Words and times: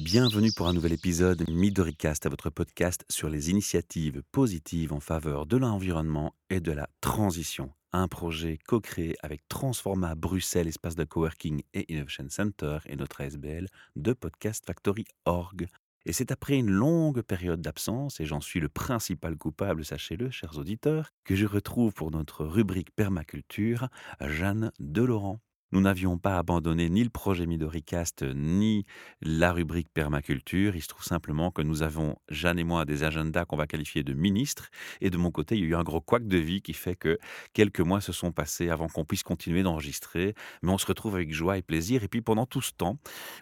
Bienvenue 0.00 0.52
pour 0.56 0.68
un 0.68 0.74
nouvel 0.74 0.92
épisode 0.92 1.44
Midoricast, 1.50 2.24
à 2.24 2.28
votre 2.28 2.50
podcast 2.50 3.04
sur 3.08 3.28
les 3.28 3.50
initiatives 3.50 4.22
positives 4.30 4.92
en 4.92 5.00
faveur 5.00 5.44
de 5.44 5.56
l'environnement 5.56 6.36
et 6.50 6.60
de 6.60 6.70
la 6.70 6.88
transition. 7.00 7.72
Un 7.92 8.06
projet 8.06 8.58
co-créé 8.64 9.16
avec 9.22 9.40
Transforma 9.48 10.14
Bruxelles, 10.14 10.68
espace 10.68 10.94
de 10.94 11.02
coworking 11.02 11.62
et 11.74 11.92
Innovation 11.92 12.26
Center 12.28 12.78
et 12.86 12.94
notre 12.94 13.22
ASBL 13.22 13.66
de 13.96 14.12
Podcast 14.12 14.64
Factory 14.64 15.04
Org. 15.24 15.66
Et 16.06 16.12
c'est 16.12 16.30
après 16.30 16.56
une 16.56 16.70
longue 16.70 17.22
période 17.22 17.60
d'absence, 17.60 18.20
et 18.20 18.24
j'en 18.24 18.40
suis 18.40 18.60
le 18.60 18.68
principal 18.68 19.36
coupable, 19.36 19.84
sachez-le, 19.84 20.30
chers 20.30 20.58
auditeurs, 20.58 21.10
que 21.24 21.34
je 21.34 21.44
retrouve 21.44 21.92
pour 21.92 22.12
notre 22.12 22.46
rubrique 22.46 22.94
permaculture 22.94 23.88
Jeanne 24.20 24.70
Delaurent. 24.78 25.40
Nous 25.70 25.82
n'avions 25.82 26.16
pas 26.16 26.38
abandonné 26.38 26.88
ni 26.88 27.04
le 27.04 27.10
projet 27.10 27.44
Midoricast, 27.44 28.24
ni 28.34 28.86
la 29.20 29.52
rubrique 29.52 29.92
permaculture. 29.92 30.74
Il 30.74 30.80
se 30.80 30.88
trouve 30.88 31.04
simplement 31.04 31.50
que 31.50 31.60
nous 31.60 31.82
avons, 31.82 32.16
Jeanne 32.30 32.58
et 32.58 32.64
moi, 32.64 32.86
des 32.86 33.02
agendas 33.02 33.44
qu'on 33.44 33.58
va 33.58 33.66
qualifier 33.66 34.02
de 34.02 34.14
ministres. 34.14 34.70
Et 35.02 35.10
de 35.10 35.18
mon 35.18 35.30
côté, 35.30 35.56
il 35.56 35.64
y 35.64 35.64
a 35.64 35.68
eu 35.68 35.74
un 35.74 35.82
gros 35.82 36.00
couac 36.00 36.26
de 36.26 36.38
vie 36.38 36.62
qui 36.62 36.72
fait 36.72 36.96
que 36.96 37.18
quelques 37.52 37.80
mois 37.80 38.00
se 38.00 38.12
sont 38.12 38.32
passés 38.32 38.70
avant 38.70 38.88
qu'on 38.88 39.04
puisse 39.04 39.22
continuer 39.22 39.62
d'enregistrer. 39.62 40.34
Mais 40.62 40.72
on 40.72 40.78
se 40.78 40.86
retrouve 40.86 41.16
avec 41.16 41.34
joie 41.34 41.58
et 41.58 41.62
plaisir. 41.62 42.02
Et 42.02 42.08
puis 42.08 42.22
pendant 42.22 42.46
tout 42.46 42.62
ce 42.62 42.72
temps, 42.72 42.98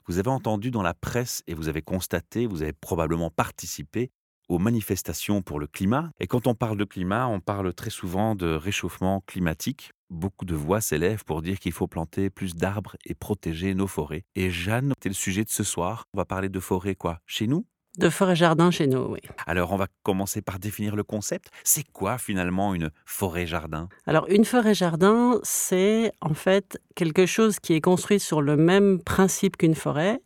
vous 0.09 0.19
avez 0.19 0.31
entendu 0.31 0.73
dans 0.73 0.83
la 0.83 0.95
presse 0.95 1.45
et 1.47 1.55
vous 1.55 1.69
avez 1.69 1.83
constaté, 1.83 2.47
vous 2.47 2.63
avez 2.63 2.73
probablement 2.73 3.31
participé 3.31 4.11
aux 4.49 4.59
manifestations 4.59 5.43
pour 5.43 5.61
le 5.61 5.67
climat. 5.67 6.11
Et 6.21 6.27
quand 6.27 6.47
on 6.47 6.55
parle 6.55 6.77
de 6.77 6.85
climat, 6.85 7.29
on 7.29 7.41
parle 7.41 7.73
très 7.73 7.91
souvent 7.91 8.35
de 8.35 8.49
réchauffement 8.49 9.23
climatique. 9.27 9.93
Beaucoup 10.11 10.45
de 10.45 10.55
voix 10.55 10.81
s'élèvent 10.81 11.25
pour 11.25 11.43
dire 11.43 11.59
qu'il 11.59 11.73
faut 11.73 11.89
planter 11.89 12.31
plus 12.31 12.55
d'arbres 12.55 12.97
et 13.05 13.15
protéger 13.15 13.75
nos 13.75 13.89
forêts. 13.89 14.25
Et 14.37 14.51
Jeanne, 14.51 14.93
c'est 15.03 15.09
le 15.09 15.15
sujet 15.15 15.43
de 15.43 15.51
ce 15.51 15.65
soir. 15.65 16.05
On 16.15 16.19
va 16.19 16.25
parler 16.25 16.49
de 16.49 16.61
forêt 16.61 16.95
quoi 16.95 17.19
Chez 17.27 17.49
nous? 17.49 17.67
De 17.99 18.11
forêt-jardin 18.11 18.71
chez 18.71 18.87
nous, 18.87 19.05
oui. 19.13 19.21
Alors, 19.47 19.73
on 19.73 19.77
va 19.77 19.89
commencer 20.03 20.43
par 20.43 20.59
définir 20.59 20.95
le 20.97 21.03
concept. 21.03 21.49
C'est 21.65 21.91
quoi 21.93 22.19
finalement 22.19 22.75
une 22.75 22.91
forêt-jardin 23.07 23.89
Alors, 24.07 24.29
une 24.29 24.45
forêt-jardin, 24.45 25.41
c'est 25.43 26.13
en 26.21 26.35
fait 26.35 26.79
quelque 26.95 27.27
chose 27.27 27.59
qui 27.59 27.73
est 27.73 27.81
construit 27.81 28.21
sur 28.21 28.43
le 28.43 28.57
même 28.57 29.03
principe 29.03 29.57
qu'une 29.57 29.75
forêt, 29.75 30.21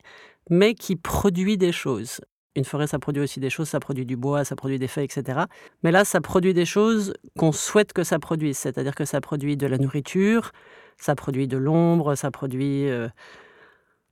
mais 0.50 0.74
qui 0.74 0.96
produit 0.96 1.56
des 1.56 1.72
choses. 1.72 2.20
Une 2.56 2.64
forêt, 2.64 2.86
ça 2.86 2.98
produit 2.98 3.22
aussi 3.22 3.38
des 3.38 3.50
choses, 3.50 3.68
ça 3.68 3.78
produit 3.78 4.04
du 4.04 4.16
bois, 4.16 4.44
ça 4.44 4.56
produit 4.56 4.78
des 4.78 4.88
feuilles, 4.88 5.04
etc. 5.04 5.40
Mais 5.82 5.92
là, 5.92 6.04
ça 6.04 6.20
produit 6.20 6.52
des 6.52 6.64
choses 6.64 7.14
qu'on 7.38 7.52
souhaite 7.52 7.92
que 7.92 8.02
ça 8.02 8.18
produise, 8.18 8.58
c'est-à-dire 8.58 8.94
que 8.94 9.04
ça 9.04 9.20
produit 9.20 9.56
de 9.56 9.66
la 9.66 9.78
nourriture, 9.78 10.50
ça 10.96 11.14
produit 11.14 11.46
de 11.46 11.56
l'ombre, 11.56 12.16
ça 12.16 12.30
produit 12.30 12.88
euh, 12.88 13.08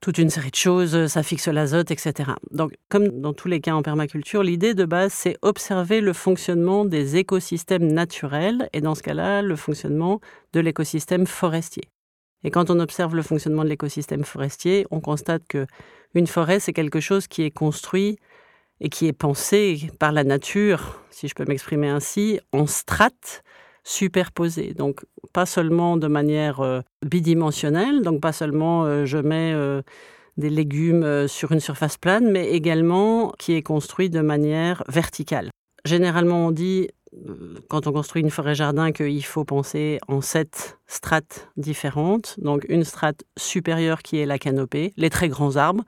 toute 0.01 0.19
une 0.19 0.31
série 0.31 0.51
de 0.51 0.57
choses, 0.57 1.07
ça 1.09 1.23
fixe 1.23 1.49
l'azote, 1.49 1.91
etc. 1.91 2.31
Donc, 2.53 2.75
comme 2.89 3.09
dans 3.21 3.33
tous 3.33 3.49
les 3.49 3.61
cas 3.61 3.75
en 3.75 3.83
permaculture, 3.83 4.43
l'idée 4.43 4.75
de 4.75 4.85
base, 4.85 5.13
c'est 5.13 5.37
observer 5.43 6.01
le 6.01 6.13
fonctionnement 6.13 6.85
des 6.85 7.17
écosystèmes 7.17 7.91
naturels, 7.93 8.69
et 8.73 8.81
dans 8.81 8.95
ce 8.95 9.03
cas-là, 9.03 9.43
le 9.43 9.57
fonctionnement 9.57 10.21
de 10.53 10.61
l'écosystème 10.61 11.27
forestier. 11.27 11.91
Et 12.45 12.51
quand 12.51 12.71
on 12.71 12.81
observe 12.81 13.15
le 13.15 13.23
fonctionnement 13.23 13.65
de 13.65 13.69
l'écosystème 13.69 14.25
forestier, 14.25 14.87
on 14.91 15.01
constate 15.01 15.43
que 15.49 15.67
une 16.15 16.27
forêt, 16.27 16.61
c'est 16.61 16.73
quelque 16.73 17.01
chose 17.01 17.27
qui 17.27 17.43
est 17.43 17.51
construit 17.51 18.19
et 18.81 18.89
qui 18.89 19.07
est 19.07 19.13
pensé 19.13 19.91
par 19.99 20.13
la 20.13 20.25
nature, 20.25 21.03
si 21.11 21.29
je 21.29 21.35
peux 21.35 21.45
m'exprimer 21.47 21.89
ainsi, 21.89 22.41
en 22.53 22.67
strates 22.67 23.43
superposées. 23.85 24.75
Donc 24.75 25.05
pas 25.33 25.47
seulement 25.47 25.97
de 25.97 26.07
manière 26.07 26.61
euh, 26.61 26.81
bidimensionnelle, 27.05 28.03
donc 28.03 28.21
pas 28.21 28.33
seulement 28.33 28.85
euh, 28.85 29.05
je 29.05 29.19
mets 29.19 29.53
euh, 29.55 29.83
des 30.37 30.51
légumes 30.51 31.27
sur 31.27 31.53
une 31.53 31.61
surface 31.61 31.97
plane, 31.97 32.31
mais 32.31 32.51
également 32.51 33.33
qui 33.39 33.55
est 33.55 33.63
construit 33.63 34.11
de 34.11 34.21
manière 34.21 34.85
verticale. 34.89 35.51
Généralement, 35.85 36.47
on 36.47 36.51
dit, 36.51 36.89
quand 37.69 37.87
on 37.87 37.93
construit 37.93 38.23
une 38.23 38.31
forêt-jardin, 38.31 38.93
qu'il 38.93 39.25
faut 39.25 39.45
penser 39.45 39.99
en 40.09 40.21
sept 40.21 40.79
strates 40.87 41.49
différentes. 41.57 42.39
Donc 42.39 42.65
une 42.69 42.85
strate 42.85 43.25
supérieure 43.37 44.03
qui 44.03 44.19
est 44.19 44.27
la 44.27 44.39
canopée, 44.39 44.93
les 44.97 45.11
très 45.11 45.29
grands 45.29 45.57
arbres, 45.57 45.85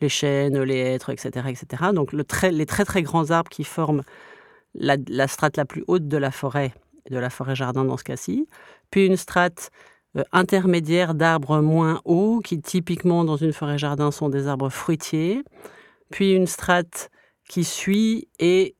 les 0.00 0.08
chênes, 0.08 0.60
les 0.62 0.78
hêtres, 0.78 1.10
etc. 1.10 1.48
etc. 1.48 1.84
Donc 1.94 2.12
le 2.12 2.24
les 2.50 2.66
très 2.66 2.84
très 2.84 3.02
grands 3.02 3.30
arbres 3.30 3.50
qui 3.50 3.64
forment 3.64 4.02
la, 4.74 5.28
strate 5.28 5.56
la 5.56 5.64
plus 5.64 5.84
haute 5.86 6.08
de 6.08 6.16
la 6.16 6.30
forêt, 6.30 6.72
de 7.10 7.18
la 7.18 7.30
forêt-jardin 7.30 7.84
dans 7.84 7.96
ce 7.96 8.04
cas-ci, 8.04 8.48
puis 8.90 9.06
une 9.06 9.16
strate 9.16 9.70
euh, 10.16 10.22
intermédiaire 10.32 11.14
d'arbres 11.14 11.60
moins 11.60 12.00
hauts, 12.04 12.40
qui 12.40 12.60
typiquement 12.60 13.24
dans 13.24 13.36
une 13.36 13.52
forêt-jardin 13.52 14.10
sont 14.10 14.28
des 14.28 14.46
arbres 14.46 14.70
fruitiers, 14.70 15.42
puis 16.10 16.32
une 16.32 16.46
strate 16.46 17.10
qui 17.48 17.64
suit 17.64 18.28
et 18.38 18.76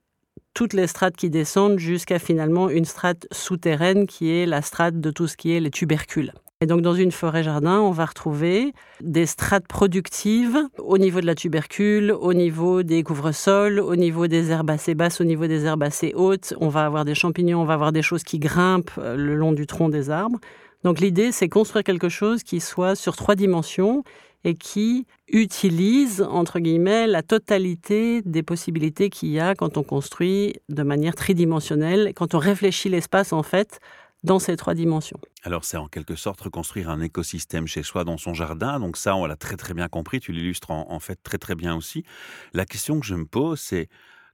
toutes 0.54 0.72
les 0.72 0.86
strates 0.86 1.16
qui 1.16 1.30
descendent 1.30 1.78
jusqu'à 1.78 2.18
finalement 2.18 2.68
une 2.68 2.84
strate 2.84 3.26
souterraine 3.32 4.06
qui 4.06 4.30
est 4.30 4.46
la 4.46 4.62
strate 4.62 5.00
de 5.00 5.10
tout 5.10 5.26
ce 5.26 5.36
qui 5.36 5.52
est 5.52 5.60
les 5.60 5.70
tubercules. 5.70 6.32
Et 6.62 6.66
donc 6.66 6.80
dans 6.80 6.94
une 6.94 7.10
forêt-jardin, 7.10 7.80
on 7.80 7.90
va 7.90 8.04
retrouver 8.04 8.72
des 9.00 9.26
strates 9.26 9.66
productives 9.66 10.56
au 10.78 10.96
niveau 10.96 11.20
de 11.20 11.26
la 11.26 11.34
tubercule, 11.34 12.12
au 12.12 12.34
niveau 12.34 12.84
des 12.84 13.02
couvre-sols, 13.02 13.80
au 13.80 13.96
niveau 13.96 14.28
des 14.28 14.52
herbacées 14.52 14.94
basses, 14.94 15.20
au 15.20 15.24
niveau 15.24 15.48
des 15.48 15.64
herbacées 15.64 16.12
hautes. 16.14 16.54
On 16.60 16.68
va 16.68 16.84
avoir 16.84 17.04
des 17.04 17.16
champignons, 17.16 17.60
on 17.60 17.64
va 17.64 17.74
avoir 17.74 17.90
des 17.90 18.02
choses 18.02 18.22
qui 18.22 18.38
grimpent 18.38 18.92
euh, 18.98 19.16
le 19.16 19.34
long 19.34 19.50
du 19.50 19.66
tronc 19.66 19.88
des 19.88 20.08
arbres. 20.08 20.38
Donc 20.84 21.00
l'idée, 21.00 21.32
c'est 21.32 21.48
construire 21.48 21.84
quelque 21.84 22.08
chose 22.08 22.42
qui 22.42 22.60
soit 22.60 22.94
sur 22.94 23.16
trois 23.16 23.34
dimensions 23.34 24.02
et 24.44 24.54
qui 24.54 25.06
utilise, 25.28 26.22
entre 26.22 26.58
guillemets, 26.58 27.06
la 27.06 27.22
totalité 27.22 28.22
des 28.22 28.42
possibilités 28.42 29.08
qu'il 29.08 29.28
y 29.28 29.38
a 29.38 29.54
quand 29.54 29.76
on 29.76 29.84
construit 29.84 30.54
de 30.68 30.82
manière 30.82 31.14
tridimensionnelle, 31.14 32.12
quand 32.14 32.34
on 32.34 32.38
réfléchit 32.38 32.88
l'espace, 32.88 33.32
en 33.32 33.44
fait, 33.44 33.78
dans 34.24 34.38
ces 34.38 34.56
trois 34.56 34.74
dimensions. 34.74 35.18
Alors 35.42 35.64
c'est 35.64 35.76
en 35.76 35.88
quelque 35.88 36.14
sorte 36.14 36.40
reconstruire 36.40 36.88
un 36.90 37.00
écosystème 37.00 37.66
chez 37.66 37.82
soi 37.82 38.04
dans 38.04 38.18
son 38.18 38.34
jardin. 38.34 38.78
Donc 38.78 38.96
ça, 38.96 39.16
on 39.16 39.26
l'a 39.26 39.36
très 39.36 39.56
très 39.56 39.74
bien 39.74 39.88
compris. 39.88 40.20
Tu 40.20 40.32
l'illustres 40.32 40.70
en, 40.70 41.00
fait 41.00 41.18
très 41.22 41.38
très 41.38 41.54
bien 41.54 41.74
aussi. 41.74 42.04
La 42.52 42.64
question 42.64 43.00
que 43.00 43.06
je 43.06 43.14
me 43.14 43.24
pose, 43.24 43.60
c'est 43.60 43.88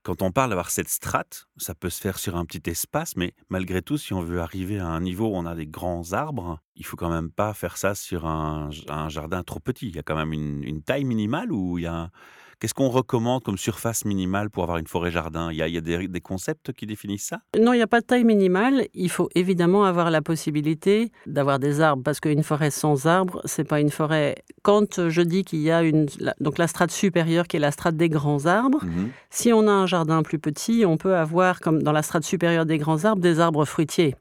quand 0.09 0.23
on 0.23 0.31
parle 0.31 0.49
d'avoir 0.49 0.71
cette 0.71 0.89
strate, 0.89 1.47
ça 1.57 1.75
peut 1.75 1.91
se 1.91 2.01
faire 2.01 2.17
sur 2.17 2.35
un 2.35 2.43
petit 2.43 2.67
espace, 2.67 3.15
mais 3.15 3.35
malgré 3.49 3.83
tout, 3.83 3.95
si 3.95 4.11
on 4.11 4.23
veut 4.23 4.41
arriver 4.41 4.79
à 4.79 4.87
un 4.87 5.01
niveau 5.01 5.27
où 5.27 5.35
on 5.35 5.45
a 5.45 5.53
des 5.53 5.67
grands 5.67 6.13
arbres, 6.13 6.57
il 6.75 6.83
faut 6.83 6.97
quand 6.97 7.11
même 7.11 7.29
pas 7.29 7.53
faire 7.53 7.77
ça 7.77 7.93
sur 7.93 8.25
un, 8.25 8.71
jardin 9.09 9.43
trop 9.43 9.59
petit. 9.59 9.87
Il 9.89 9.95
y 9.95 9.99
a 9.99 10.01
quand 10.01 10.15
même 10.15 10.33
une, 10.33 10.63
une 10.63 10.81
taille 10.81 11.03
minimale 11.03 11.51
où 11.51 11.77
il 11.77 11.83
y 11.83 11.85
a 11.85 12.09
Qu'est-ce 12.59 12.73
qu'on 12.73 12.89
recommande 12.89 13.41
comme 13.41 13.57
surface 13.57 14.03
minimale 14.03 14.49
pour 14.49 14.63
avoir 14.63 14.79
une 14.79 14.87
forêt-jardin 14.87 15.49
Il 15.49 15.57
y 15.57 15.61
a, 15.61 15.81
des, 15.81 16.21
concepts 16.21 16.73
qui 16.73 16.85
définissent 16.85 17.27
ça? 17.27 17.39
Non, 17.57 17.71
il 17.71 17.77
n'y 17.77 17.81
a 17.81 17.87
pas 17.87 18.01
de 18.01 18.05
taille 18.05 18.25
minimale. 18.25 18.85
Il 18.93 19.09
faut 19.09 19.29
évidemment 19.33 19.85
avoir 19.85 20.11
la 20.11 20.21
possibilité 20.21 21.13
d'avoir 21.25 21.59
des 21.59 21.79
arbres, 21.79 22.03
parce 22.03 22.19
qu'une 22.19 22.43
forêt 22.43 22.69
sans 22.69 23.05
arbres, 23.05 23.41
c'est 23.45 23.63
pas 23.63 23.79
une 23.79 23.91
forêt. 23.91 24.35
Quand 24.61 25.07
je 25.07 25.21
dis 25.21 25.45
qu'il 25.45 25.61
y 25.61 25.71
a 25.71 25.83
une, 25.83 26.07
donc 26.41 26.57
la 26.57 26.67
strate 26.67 26.91
supérieure 26.91 27.47
qui 27.47 27.55
est 27.55 27.61
la 27.61 27.71
strate 27.71 27.95
des 27.95 28.09
grands 28.09 28.45
arbres, 28.45 28.83
mhm. 28.83 29.11
si 29.29 29.53
on 29.53 29.65
a 29.67 29.71
un 29.71 29.85
jardin 29.85 30.21
plus 30.21 30.39
petit, 30.39 30.83
on 30.85 30.97
peut 30.97 31.15
avoir, 31.15 31.61
comme 31.61 31.81
dans 31.81 31.93
la 31.93 32.03
strate 32.03 32.25
supérieure 32.25 32.65
des 32.65 32.77
grands 32.77 33.05
arbres, 33.05 33.21
des 33.21 33.39
arbres 33.39 33.63
fruitiers 33.63 34.15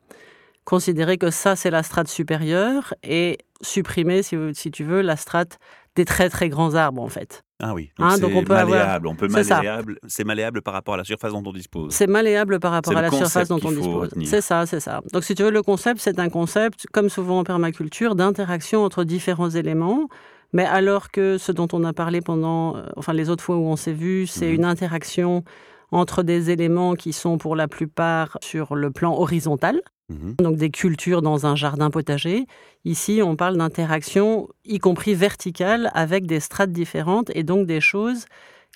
considérer 0.64 1.16
que 1.16 1.30
ça, 1.30 1.56
c'est 1.56 1.70
la 1.70 1.82
strate 1.82 2.08
supérieure 2.08 2.92
et 3.02 3.38
supprimer, 3.62 4.22
si, 4.22 4.36
si, 4.52 4.70
tu 4.70 4.84
veux, 4.84 5.00
la 5.00 5.16
strate 5.16 5.58
des 5.98 6.04
très 6.04 6.30
très 6.30 6.48
grands 6.48 6.74
arbres, 6.74 7.02
en 7.02 7.08
fait. 7.08 7.42
Ah 7.60 7.74
oui, 7.74 7.90
donc, 7.98 8.12
hein, 8.12 8.16
on 8.22 8.44
peut 8.44 8.54
malléable, 8.54 9.08
on 9.08 9.16
peut 9.16 9.26
malléable, 9.26 9.98
c'est 10.06 10.22
malléable 10.22 10.62
par 10.62 10.74
rapport 10.74 10.94
à 10.94 10.96
la 10.96 11.04
surface 11.04 11.32
dont 11.32 11.42
on 11.44 11.52
dispose. 11.52 11.92
C'est 11.92 12.06
malléable 12.06 12.60
par 12.60 12.70
rapport 12.70 12.96
à 12.96 13.02
la 13.02 13.10
surface 13.10 13.48
dont 13.48 13.58
on 13.64 13.72
dispose. 13.72 14.10
C'est 14.24 14.40
ça, 14.40 14.64
c'est 14.64 14.78
ça. 14.78 15.00
Donc 15.12 15.24
si 15.24 15.34
tu 15.34 15.42
veux, 15.42 15.50
le 15.50 15.62
concept, 15.62 16.00
c'est 16.00 16.20
un 16.20 16.28
concept, 16.28 16.86
comme 16.92 17.08
souvent 17.08 17.40
en 17.40 17.44
permaculture, 17.44 18.14
d'interaction 18.14 18.84
entre 18.84 19.02
différents 19.02 19.50
éléments. 19.50 20.08
Mais 20.52 20.64
alors 20.64 21.10
que 21.10 21.36
ce 21.36 21.50
dont 21.52 21.68
on 21.72 21.82
a 21.84 21.92
parlé 21.92 22.20
pendant, 22.20 22.76
euh, 22.76 22.82
enfin 22.96 23.12
les 23.12 23.28
autres 23.28 23.44
fois 23.44 23.56
où 23.56 23.66
on 23.66 23.76
s'est 23.76 23.92
vu, 23.92 24.26
c'est 24.26 24.48
mhm. 24.48 24.54
une 24.54 24.64
interaction 24.64 25.44
entre 25.90 26.22
des 26.22 26.50
éléments 26.50 26.94
qui 26.94 27.12
sont 27.12 27.38
pour 27.38 27.56
la 27.56 27.68
plupart 27.68 28.38
sur 28.42 28.74
le 28.74 28.90
plan 28.90 29.14
horizontal, 29.18 29.80
Mhm. 30.08 30.36
Donc 30.38 30.56
des 30.56 30.70
cultures 30.70 31.22
dans 31.22 31.46
un 31.46 31.54
jardin 31.54 31.90
potager. 31.90 32.46
Ici, 32.84 33.20
on 33.22 33.36
parle 33.36 33.56
d'interaction, 33.58 34.48
y 34.64 34.78
compris 34.78 35.14
verticale, 35.14 35.90
avec 35.94 36.26
des 36.26 36.40
strates 36.40 36.72
différentes 36.72 37.30
et 37.34 37.42
donc 37.42 37.66
des 37.66 37.80
choses 37.80 38.24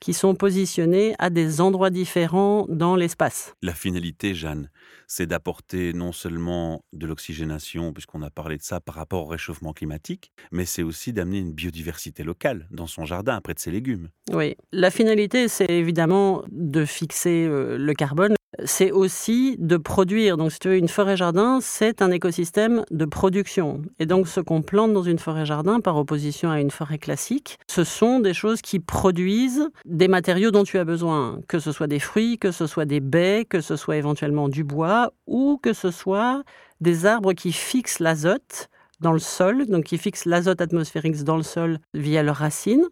qui 0.00 0.12
sont 0.12 0.34
positionnées 0.34 1.14
à 1.18 1.30
des 1.30 1.60
endroits 1.60 1.90
différents 1.90 2.66
dans 2.68 2.96
l'espace. 2.96 3.54
La 3.62 3.72
finalité, 3.72 4.34
Jeanne, 4.34 4.68
c'est 5.14 5.26
d'apporter 5.26 5.92
non 5.92 6.10
seulement 6.10 6.86
de 6.94 7.06
l'oxygénation, 7.06 7.92
puisqu'on 7.92 8.22
a 8.22 8.30
parlé 8.30 8.56
de 8.56 8.62
ça 8.62 8.80
par 8.80 8.94
rapport 8.94 9.24
au 9.24 9.26
réchauffement 9.26 9.74
climatique, 9.74 10.32
mais 10.52 10.64
c'est 10.64 10.82
aussi 10.82 11.12
d'amener 11.12 11.36
une 11.36 11.52
biodiversité 11.52 12.24
locale 12.24 12.66
dans 12.70 12.86
son 12.86 13.04
jardin, 13.04 13.38
près 13.42 13.52
de 13.52 13.58
ses 13.58 13.70
légumes. 13.70 14.08
Oui, 14.32 14.56
la 14.72 14.90
finalité, 14.90 15.48
c'est 15.48 15.68
évidemment 15.68 16.44
de 16.50 16.86
fixer 16.86 17.44
euh, 17.46 17.76
le 17.76 17.92
carbone 17.92 18.34
c'est 18.64 18.90
aussi 18.90 19.56
de 19.58 19.76
produire. 19.76 20.36
Donc, 20.36 20.52
si 20.52 20.58
tu 20.58 20.68
veux, 20.68 20.76
une 20.76 20.88
forêt-jardin, 20.88 21.58
c'est 21.60 22.02
un 22.02 22.10
écosystème 22.10 22.84
de 22.90 23.04
production. 23.04 23.82
Et 23.98 24.06
donc, 24.06 24.28
ce 24.28 24.40
qu'on 24.40 24.62
plante 24.62 24.92
dans 24.92 25.02
une 25.02 25.18
forêt-jardin, 25.18 25.80
par 25.80 25.96
opposition 25.96 26.50
à 26.50 26.60
une 26.60 26.70
forêt 26.70 26.98
classique, 26.98 27.58
ce 27.68 27.84
sont 27.84 28.20
des 28.20 28.34
choses 28.34 28.62
qui 28.62 28.80
produisent 28.80 29.68
des 29.84 30.08
matériaux 30.08 30.50
dont 30.50 30.64
tu 30.64 30.78
as 30.78 30.84
besoin, 30.84 31.40
que 31.48 31.58
ce 31.58 31.72
soit 31.72 31.86
des 31.86 31.98
fruits, 31.98 32.38
que 32.38 32.50
ce 32.50 32.66
soit 32.66 32.84
des 32.84 33.00
baies, 33.00 33.44
que 33.48 33.60
ce 33.60 33.76
soit 33.76 33.96
éventuellement 33.96 34.48
du 34.48 34.64
bois, 34.64 35.12
ou 35.26 35.58
que 35.62 35.72
ce 35.72 35.90
soit 35.90 36.42
des 36.80 37.06
arbres 37.06 37.32
qui 37.32 37.52
fixent 37.52 38.00
l'azote 38.00 38.68
dans 39.00 39.12
le 39.12 39.18
sol, 39.18 39.66
donc 39.66 39.84
qui 39.84 39.98
fixent 39.98 40.26
l'azote 40.26 40.60
atmosphérique 40.60 41.22
dans 41.24 41.36
le 41.36 41.42
sol 41.42 41.78
via 41.94 42.22
leurs 42.22 42.36
racines 42.36 42.86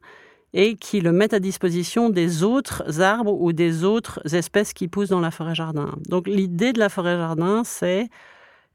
et 0.52 0.76
qui 0.76 1.00
le 1.00 1.12
mettent 1.12 1.34
à 1.34 1.40
disposition 1.40 2.10
des 2.10 2.42
autres 2.42 3.00
arbres 3.00 3.40
ou 3.40 3.52
des 3.52 3.84
autres 3.84 4.20
espèces 4.34 4.72
qui 4.72 4.88
poussent 4.88 5.10
dans 5.10 5.20
la 5.20 5.30
forêt-jardin. 5.30 5.94
Donc 6.08 6.26
l'idée 6.26 6.72
de 6.72 6.78
la 6.78 6.88
forêt-jardin, 6.88 7.62
c'est 7.64 8.08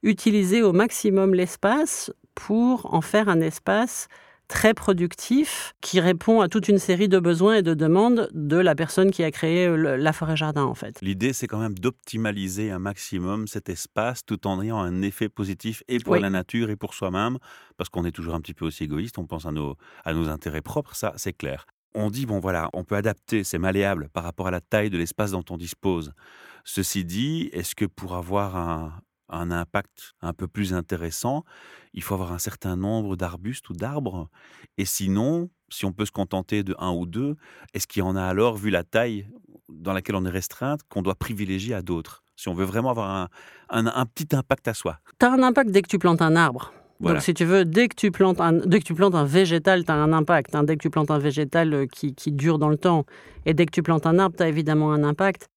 utiliser 0.03 0.61
au 0.61 0.71
maximum 0.71 1.33
l'espace 1.33 2.11
pour 2.33 2.93
en 2.93 3.01
faire 3.01 3.27
un 3.27 3.41
espace 3.41 4.07
très 4.47 4.73
productif 4.73 5.73
qui 5.81 5.99
répond 5.99 6.41
à 6.41 6.47
toute 6.47 6.67
une 6.67 6.79
série 6.79 7.09
de 7.09 7.19
besoins 7.19 7.55
et 7.55 7.61
de 7.61 7.73
demandes 7.73 8.29
de 8.33 8.57
la 8.57 8.75
personne 8.75 9.11
qui 9.11 9.23
a 9.23 9.31
créé 9.31 9.67
la 9.75 10.13
forêt-jardin 10.13 10.63
en 10.63 10.75
fait. 10.75 10.99
L'idée 11.01 11.33
c'est 11.33 11.47
quand 11.47 11.59
même 11.59 11.77
d'optimaliser 11.77 12.71
un 12.71 12.79
maximum 12.79 13.47
cet 13.47 13.69
espace 13.69 14.25
tout 14.25 14.47
en 14.47 14.61
ayant 14.61 14.79
un 14.79 15.01
effet 15.01 15.29
positif 15.29 15.83
et 15.87 15.99
pour 15.99 16.15
la 16.15 16.29
nature 16.29 16.69
et 16.69 16.75
pour 16.75 16.93
soi-même 16.93 17.37
parce 17.77 17.89
qu'on 17.89 18.05
est 18.05 18.11
toujours 18.11 18.35
un 18.35 18.41
petit 18.41 18.53
peu 18.53 18.65
aussi 18.65 18.83
égoïste, 18.83 19.17
on 19.17 19.25
pense 19.25 19.45
à 19.45 19.51
nos, 19.51 19.75
à 20.03 20.13
nos 20.13 20.29
intérêts 20.29 20.61
propres, 20.61 20.95
ça 20.95 21.13
c'est 21.17 21.33
clair. 21.33 21.65
On 21.97 22.09
dit, 22.09 22.25
bon 22.25 22.39
voilà, 22.39 22.69
on 22.73 22.83
peut 22.83 22.95
adapter, 22.95 23.45
c'est 23.45 23.57
malléable 23.57 24.09
par 24.11 24.23
rapport 24.25 24.47
à 24.47 24.51
la 24.51 24.59
taille 24.59 24.89
de 24.89 24.97
l'espace 24.97 25.31
dont 25.31 25.45
on 25.49 25.57
dispose. 25.57 26.11
Ceci 26.65 27.05
dit, 27.05 27.49
est-ce 27.53 27.73
que 27.73 27.85
pour 27.85 28.15
avoir 28.15 28.57
un, 28.57 28.93
un 29.29 29.51
impact 29.51 30.13
un 30.21 30.33
peu 30.33 30.47
plus 30.47 30.73
intéressant, 30.73 31.43
il 31.93 32.03
faut 32.03 32.13
avoir 32.13 32.31
un 32.31 32.39
certain 32.39 32.75
nombre 32.75 33.15
d'arbustes 33.15 33.69
ou 33.69 33.73
d'arbres. 33.73 34.29
Et 34.77 34.85
sinon, 34.85 35.49
si 35.69 35.85
on 35.85 35.93
peut 35.93 36.05
se 36.05 36.11
contenter 36.11 36.63
de 36.63 36.75
un 36.79 36.91
ou 36.91 37.05
deux, 37.05 37.35
est-ce 37.73 37.87
qu'il 37.87 38.01
y 38.01 38.03
en 38.03 38.15
a 38.15 38.23
alors, 38.23 38.55
vu 38.55 38.69
la 38.69 38.83
taille 38.83 39.27
dans 39.69 39.93
laquelle 39.93 40.15
on 40.15 40.25
est 40.25 40.29
restreinte, 40.29 40.81
qu'on 40.89 41.01
doit 41.01 41.15
privilégier 41.15 41.73
à 41.73 41.81
d'autres? 41.81 42.23
Si 42.35 42.49
on 42.49 42.53
veut 42.53 42.65
vraiment 42.65 42.89
avoir 42.89 43.29
un, 43.69 44.05
petit 44.05 44.35
impact 44.35 44.67
à 44.67 44.73
soi. 44.73 44.99
Tu 45.19 45.25
as 45.25 45.31
un 45.31 45.41
impact 45.41 45.71
dès 45.71 45.81
que 45.81 45.87
tu 45.87 45.99
plantes 45.99 46.21
un 46.21 46.35
arbre. 46.35 46.73
Donc, 46.99 47.21
si 47.21 47.33
tu 47.33 47.43
veux, 47.43 47.65
dès 47.65 47.89
que 47.89 47.95
tu 47.95 48.11
plantes 48.11 48.39
un, 48.39 48.53
dès 48.53 48.79
que 48.79 48.85
tu 48.85 48.93
plantes 48.93 49.15
un 49.15 49.25
végétal, 49.25 49.83
tu 49.83 49.91
as 49.91 49.95
un 49.95 50.13
impact. 50.13 50.55
Hein. 50.55 50.63
Dès 50.63 50.77
que 50.77 50.81
tu 50.81 50.89
plantes 50.89 51.11
un 51.11 51.19
végétal 51.19 51.73
euh, 51.73 51.85
qui, 51.87 52.15
qui, 52.15 52.31
dure 52.31 52.57
dans 52.57 52.69
le 52.69 52.77
temps, 52.77 53.05
et 53.45 53.53
dès 53.53 53.65
que 53.65 53.71
tu 53.71 53.83
plantes 53.83 54.05
un 54.05 54.17
arbre, 54.17 54.35
tu 54.37 54.43
as 54.43 54.47
évidemment 54.47 54.93
un 54.93 55.03
impact. 55.03 55.49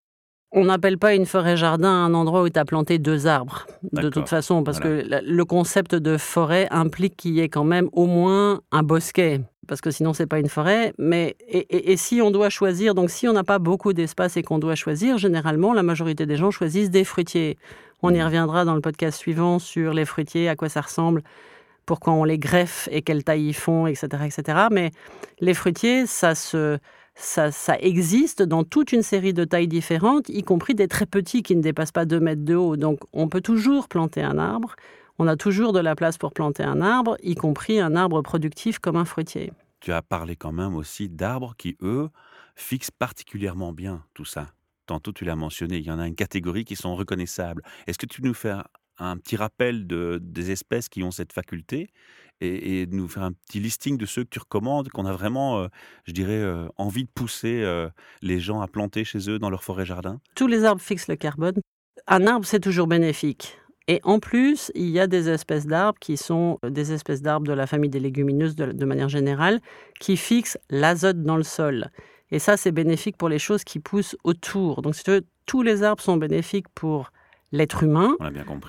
On 0.53 0.65
n'appelle 0.65 0.97
pas 0.97 1.15
une 1.15 1.27
forêt-jardin 1.27 1.91
un 1.91 2.15
endroit 2.15 2.43
où 2.43 2.49
tu 2.49 2.59
as 2.59 2.65
planté 2.65 2.99
deux 2.99 3.27
arbres, 3.27 3.67
de 3.93 4.09
toute 4.09 4.29
façon, 4.29 4.65
parce 4.65 4.81
que 4.81 5.05
le 5.23 5.45
concept 5.45 5.95
de 5.95 6.17
forêt 6.17 6.67
implique 6.71 7.17
qu'il 7.17 7.33
y 7.33 7.41
ait 7.41 7.51
quand 7.51 7.65
même 7.65 7.89
au 7.93 8.07
moins 8.07 8.63
un 8.73 8.83
bosquet, 8.83 9.43
parce 9.67 9.83
que 9.83 9.91
sinon 9.91 10.15
c'est 10.15 10.27
pas 10.27 10.39
une 10.39 10.49
forêt. 10.49 10.95
Mais 10.97 11.37
et, 11.49 11.99
si 11.99 12.23
on 12.23 12.31
doit 12.31 12.49
choisir, 12.49 12.95
donc 12.95 13.11
si 13.11 13.29
on 13.29 13.35
n'a 13.35 13.45
pas 13.45 13.59
beaucoup 13.59 13.93
d'espace 13.93 14.39
et 14.39 14.43
qu'on 14.43 14.59
doit 14.59 14.75
choisir, 14.75 15.19
généralement 15.19 15.75
la 15.75 15.83
majorité 15.83 16.25
des 16.25 16.37
gens 16.37 16.51
choisissent 16.51 16.91
des 16.91 17.05
fruitiers. 17.05 17.59
On 18.03 18.15
y 18.15 18.19
mmh. 18.19 18.25
reviendra 18.25 18.65
dans 18.65 18.75
le 18.75 18.81
podcast 18.81 19.19
suivant 19.19 19.59
sur 19.59 19.93
les 19.93 20.07
fruitiers, 20.07 20.49
à 20.49 20.57
quoi 20.57 20.71
ça 20.71 20.81
ressemble, 20.81 21.23
pourquoi 21.85 22.15
on 22.15 22.25
les 22.25 22.39
greffe 22.39 22.89
et 22.91 23.03
quelle 23.03 23.23
taille 23.23 23.49
ils 23.49 23.55
font, 23.55 23.87
etc., 23.87 24.07
etc. 24.25 24.59
Mais 24.71 24.93
les 25.41 25.53
fruitiers, 25.53 26.07
ça 26.07 26.35
se 26.35 26.79
ça, 27.21 27.77
existe 27.81 28.43
dans 28.43 28.63
toute 28.63 28.93
une 28.93 29.03
série 29.03 29.35
de 29.35 29.45
tailles 29.45 29.69
différentes, 29.69 30.29
y 30.29 30.43
compris 30.43 30.75
des 30.75 30.87
très 30.87 31.07
petits 31.07 31.43
qui 31.43 31.57
ne 31.57 31.63
dépassent 31.63 31.93
pas 31.93 32.05
2 32.05 32.21
mètres 32.21 32.45
de 32.45 32.55
haut. 32.55 32.77
Donc 32.77 33.01
on 33.13 33.29
peut 33.29 33.41
toujours 33.41 33.89
planter 33.89 34.23
un 34.23 34.39
arbre, 34.39 34.77
on 35.19 35.27
a 35.27 35.37
toujours 35.37 35.73
de 35.73 35.81
la 35.81 35.97
place 35.97 36.17
pour 36.17 36.33
planter 36.33 36.63
un 36.63 36.81
arbre, 36.81 37.17
y 37.23 37.35
compris 37.35 37.81
un 37.81 37.97
arbre 37.97 38.23
productif 38.23 38.79
comme 38.79 38.97
un 38.97 39.05
fruitier. 39.05 39.53
Tu 39.81 39.93
as 39.93 40.03
parlé 40.03 40.37
quand 40.37 40.53
même 40.53 40.77
aussi 40.77 41.09
d'arbres 41.09 41.55
qui, 41.59 41.77
eux, 41.83 42.09
fixent 42.55 42.93
particulièrement 42.93 43.73
bien 43.73 44.05
tout 44.15 44.25
ça. 44.25 44.47
Tantôt 44.87 45.13
tu 45.13 45.25
l'as 45.25 45.37
mentionné, 45.37 45.79
il 45.79 45.85
y 45.85 45.91
en 45.91 45.99
a 45.99 46.07
une 46.07 46.15
catégorie 46.15 46.65
qui 46.65 46.77
sont 46.77 46.95
reconnaissables. 46.95 47.63
Est-ce 47.87 47.99
que 47.99 48.07
tu 48.07 48.23
nous 48.23 48.33
fais 48.33 48.55
un 48.99 49.17
petit 49.17 49.37
rappel 49.37 49.87
de, 49.87 50.19
des 50.23 50.51
espèces 50.51 50.89
qui 50.89 51.03
ont 51.03 51.11
cette 51.11 51.33
faculté 51.33 51.89
et, 52.41 52.87
de 52.87 52.95
nous 52.95 53.09
faire 53.09 53.23
un 53.23 53.33
petit 53.33 53.61
listing 53.61 53.97
de 53.97 54.07
ceux 54.07 54.25
que 54.25 54.31
tu 54.31 54.39
recommandes, 54.39 54.89
qu'on 54.91 55.07
a 55.07 55.13
vraiment, 55.13 55.61
euh, 55.61 55.69
je 56.05 56.13
dirais, 56.13 56.39
euh, 56.39 56.69
envie 56.77 57.05
de 57.05 57.11
pousser 57.13 57.63
euh, 57.63 57.89
les 58.23 58.39
gens 58.41 58.61
à 58.61 58.69
planter 58.69 59.05
chez 59.05 59.31
eux 59.31 59.39
dans 59.39 59.51
leur 59.51 59.65
forêt-jardin 59.65 60.21
Tous 60.35 60.47
les 60.47 60.65
arbres 60.65 60.81
fixent 60.81 61.09
le 61.09 61.17
carbone. 61.17 61.55
Un 62.07 62.27
arbre, 62.27 62.47
c'est 62.47 62.61
toujours 62.61 62.87
bénéfique. 62.87 63.59
Et 63.89 64.01
en 64.05 64.21
plus, 64.21 64.71
il 64.75 64.91
y 64.91 65.01
a 65.01 65.07
des 65.07 65.31
espèces 65.31 65.67
d'arbres 65.67 65.99
qui 65.99 66.17
sont 66.17 66.59
des 66.63 66.93
espèces 66.93 67.23
d'arbres 67.23 67.47
de 67.47 67.55
la 67.55 67.67
famille 67.67 67.91
des 67.91 68.01
légumineuses 68.01 68.55
de, 68.55 68.67
de 68.73 68.85
manière 68.85 69.09
générale, 69.09 69.61
qui 69.99 70.17
fixent 70.17 70.59
l'azote 70.69 71.23
dans 71.23 71.37
le 71.37 71.43
sol. 71.43 71.91
Et 72.31 72.39
ça, 72.39 72.59
c'est 72.59 72.73
bénéfique 72.73 73.17
pour 73.17 73.31
les 73.31 73.39
choses 73.39 73.65
qui 73.65 73.81
poussent 73.81 74.17
autour. 74.25 74.83
Donc, 74.83 74.95
si 74.95 75.05
tu 75.05 75.11
veux, 75.11 75.25
tous 75.47 75.63
les 75.63 75.83
arbres 75.83 76.03
sont 76.03 76.19
bénéfiques 76.19 76.69
pour 76.75 77.11
l'être 77.51 77.83
humain 77.83 78.15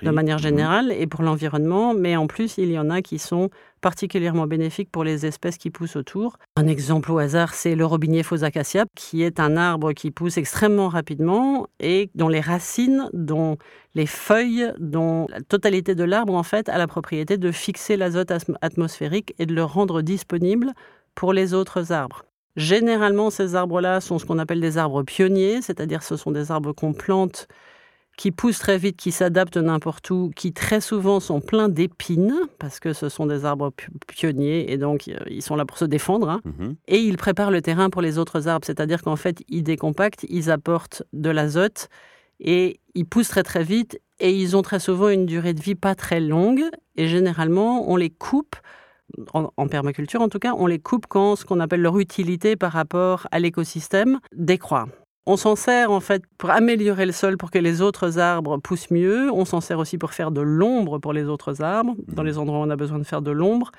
de 0.02 0.10
manière 0.10 0.38
mhm. 0.38 0.44
générale 0.44 0.92
et 0.92 1.06
pour 1.06 1.24
l'environnement, 1.24 1.94
mais 1.94 2.16
en 2.16 2.28
plus 2.28 2.58
il 2.58 2.72
y 2.72 2.80
en 2.80 2.90
a 2.90 3.02
qui 3.02 3.20
sont 3.20 3.50
particulièrement 3.81 4.48
bénéfiques 4.48 4.90
pour 4.92 5.04
les 5.04 5.26
espèces 5.26 5.58
qui 5.58 5.70
poussent 5.70 5.96
autour. 5.96 6.38
Un 6.56 6.68
exemple 6.68 7.12
au 7.12 7.18
hasard, 7.18 7.54
c'est 7.54 7.76
le 7.76 7.86
robinier 7.86 8.24
Phosacacia, 8.24 8.86
qui 8.96 9.24
est 9.24 9.40
un 9.40 9.58
arbre 9.58 9.94
qui 9.94 10.12
pousse 10.12 10.38
extrêmement 10.38 10.90
rapidement 10.90 11.68
et 11.80 12.10
dont 12.16 12.30
les 12.30 12.42
racines, 12.42 13.10
dont 13.14 13.58
les 13.96 14.06
feuilles, 14.06 14.72
dont 14.80 15.28
la 15.30 15.42
totalité 15.42 15.96
de 15.96 16.04
l'arbre 16.04 16.34
en 16.34 16.44
fait 16.44 16.70
a 16.70 16.78
la 16.78 16.88
propriété 16.88 17.38
de 17.38 17.52
fixer 17.52 17.98
l'azote 17.98 18.31
atmosphérique 18.62 19.34
et 19.40 19.46
de 19.46 19.54
le 19.54 19.64
rendre 19.64 20.02
disponible 20.02 20.74
pour 21.16 21.34
les 21.34 21.54
autres 21.54 21.92
arbres. 21.92 22.24
Généralement, 22.56 23.30
ces 23.30 23.56
arbres-là 23.56 24.02
sont 24.02 24.20
ce 24.20 24.26
qu'on 24.26 24.40
appelle 24.40 24.60
des 24.60 24.78
arbres 24.78 25.04
pionniers, 25.04 25.62
c'est-à-dire 25.62 26.04
ce 26.04 26.18
sont 26.18 26.31
des 26.31 26.52
arbres 26.52 26.74
qu'on 26.74 26.94
plante 26.94 27.48
qui 28.19 28.31
poussent 28.31 28.60
très 28.60 28.77
vite, 28.77 28.98
qui 28.98 29.13
s'adaptent 29.13 29.56
n'importe 29.56 30.10
où, 30.10 30.30
qui 30.36 30.51
très 30.51 30.81
souvent 30.81 31.21
sont 31.21 31.39
pleins 31.39 31.69
d'épines, 31.69 32.36
parce 32.60 32.81
que 32.81 32.92
ce 32.92 33.07
sont 33.07 33.25
des 33.25 33.45
arbres 33.45 33.71
pionniers 34.07 34.74
et 34.74 34.77
donc 34.77 35.07
euh, 35.07 35.18
ils 35.30 35.42
sont 35.42 35.56
là 35.56 35.63
pour 35.63 35.77
se 35.77 35.86
défendre. 35.86 36.27
Hein. 36.30 36.42
Mhm. 36.44 36.75
Et 36.89 36.98
ils 36.98 37.16
préparent 37.16 37.50
le 37.50 37.62
terrain 37.62 37.89
pour 37.89 38.01
les 38.01 38.18
autres 38.18 38.50
arbres, 38.50 38.66
c'est-à-dire 38.66 39.04
qu'en 39.04 39.16
fait, 39.16 39.42
ils 39.48 39.63
décompactent, 39.63 40.25
ils 40.27 40.51
apportent 40.51 41.01
de 41.13 41.30
l'azote 41.30 41.88
et 42.42 42.81
ils 42.94 43.06
poussent 43.06 43.30
très 43.30 43.44
très 43.44 43.63
vite 43.63 44.01
et 44.19 44.33
ils 44.33 44.57
ont 44.57 44.63
très 44.63 44.81
souvent 44.81 45.07
une 45.07 45.25
durée 45.25 45.54
de 45.54 45.62
vie 45.62 45.76
pas 45.76 45.95
très 45.95 46.19
longue 46.19 46.66
et 46.97 47.07
généralement 47.07 47.90
on 47.90 47.95
les 47.95 48.09
coupe 48.09 48.57
en, 49.33 49.49
en, 49.56 49.68
permaculture 49.69 50.19
en 50.19 50.28
tout 50.28 50.40
cas, 50.40 50.54
on 50.57 50.68
les 50.68 50.80
coupe 50.80 51.06
quand 51.07 51.38
ce 51.38 51.45
qu'on 51.45 51.61
appelle 51.61 51.81
leur 51.81 51.97
utilité 51.97 52.57
par 52.57 52.73
rapport 52.73 53.28
à 53.31 53.40
l'écosystème 53.40 54.19
décroît. 54.35 54.88
On 55.31 55.38
s'en 55.38 55.56
sert 55.56 55.92
en 55.92 56.00
fait 56.00 56.24
pour 56.40 56.50
améliorer 56.50 57.06
le 57.06 57.12
sol 57.12 57.38
pour 57.38 57.52
que 57.52 57.59
les 57.59 57.83
autres 57.83 58.18
arbres 58.18 58.57
poussent 58.57 58.90
mieux. 58.90 59.31
On 59.31 59.45
s'en 59.45 59.62
sert 59.62 59.78
aussi 59.78 60.00
pour 60.00 60.12
faire 60.12 60.31
de 60.31 60.42
l'ombre 60.42 60.98
pour 60.98 61.14
les 61.14 61.26
autres 61.26 61.62
arbres, 61.62 61.94
dans 62.07 62.24
les 62.24 62.40
endroits 62.40 62.57
où 62.57 62.64
on 62.64 62.69
a 62.71 62.76
besoin 62.76 62.98
de 62.98 63.04
faire 63.04 63.21
de 63.21 63.30
l'ombre. 63.30 63.69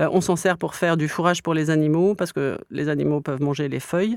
Euh, 0.00 0.08
on 0.10 0.20
s'en 0.20 0.34
sert 0.34 0.58
pour 0.58 0.74
faire 0.74 0.96
du 0.96 1.06
fourrage 1.06 1.44
pour 1.44 1.54
les 1.54 1.70
animaux, 1.70 2.16
parce 2.16 2.32
que 2.32 2.58
les 2.72 2.88
animaux 2.88 3.20
peuvent 3.20 3.40
manger 3.40 3.68
les 3.68 3.78
feuilles. 3.78 4.16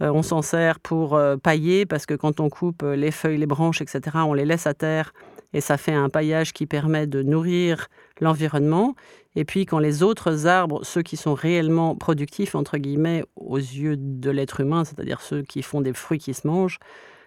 Euh, 0.00 0.10
on 0.10 0.22
s'en 0.22 0.40
sert 0.40 0.80
pour 0.80 1.16
euh, 1.16 1.36
pailler, 1.36 1.84
parce 1.84 2.06
que 2.06 2.14
quand 2.14 2.40
on 2.40 2.48
coupe 2.48 2.82
les 2.82 3.10
feuilles, 3.10 3.36
les 3.36 3.44
branches, 3.44 3.82
etc., 3.82 4.00
on 4.24 4.32
les 4.32 4.46
laisse 4.46 4.66
à 4.66 4.72
terre 4.72 5.12
et 5.52 5.60
ça 5.60 5.76
fait 5.76 5.92
un 5.92 6.08
paillage 6.08 6.54
qui 6.54 6.64
permet 6.64 7.06
de 7.06 7.22
nourrir 7.22 7.88
l'environnement. 8.20 8.94
Et 9.34 9.44
puis 9.44 9.66
quand 9.66 9.78
les 9.78 10.02
autres 10.02 10.46
arbres, 10.46 10.84
ceux 10.84 11.02
qui 11.02 11.16
sont 11.16 11.34
réellement 11.34 11.96
productifs, 11.96 12.54
entre 12.54 12.78
guillemets, 12.78 13.24
aux 13.36 13.56
yeux 13.56 13.96
de 13.96 14.30
l'être 14.30 14.60
humain, 14.60 14.84
c'est-à-dire 14.84 15.20
ceux 15.20 15.42
qui 15.42 15.62
font 15.62 15.80
des 15.80 15.94
fruits 15.94 16.18
qui 16.18 16.34
se 16.34 16.46
mangent, 16.46 16.78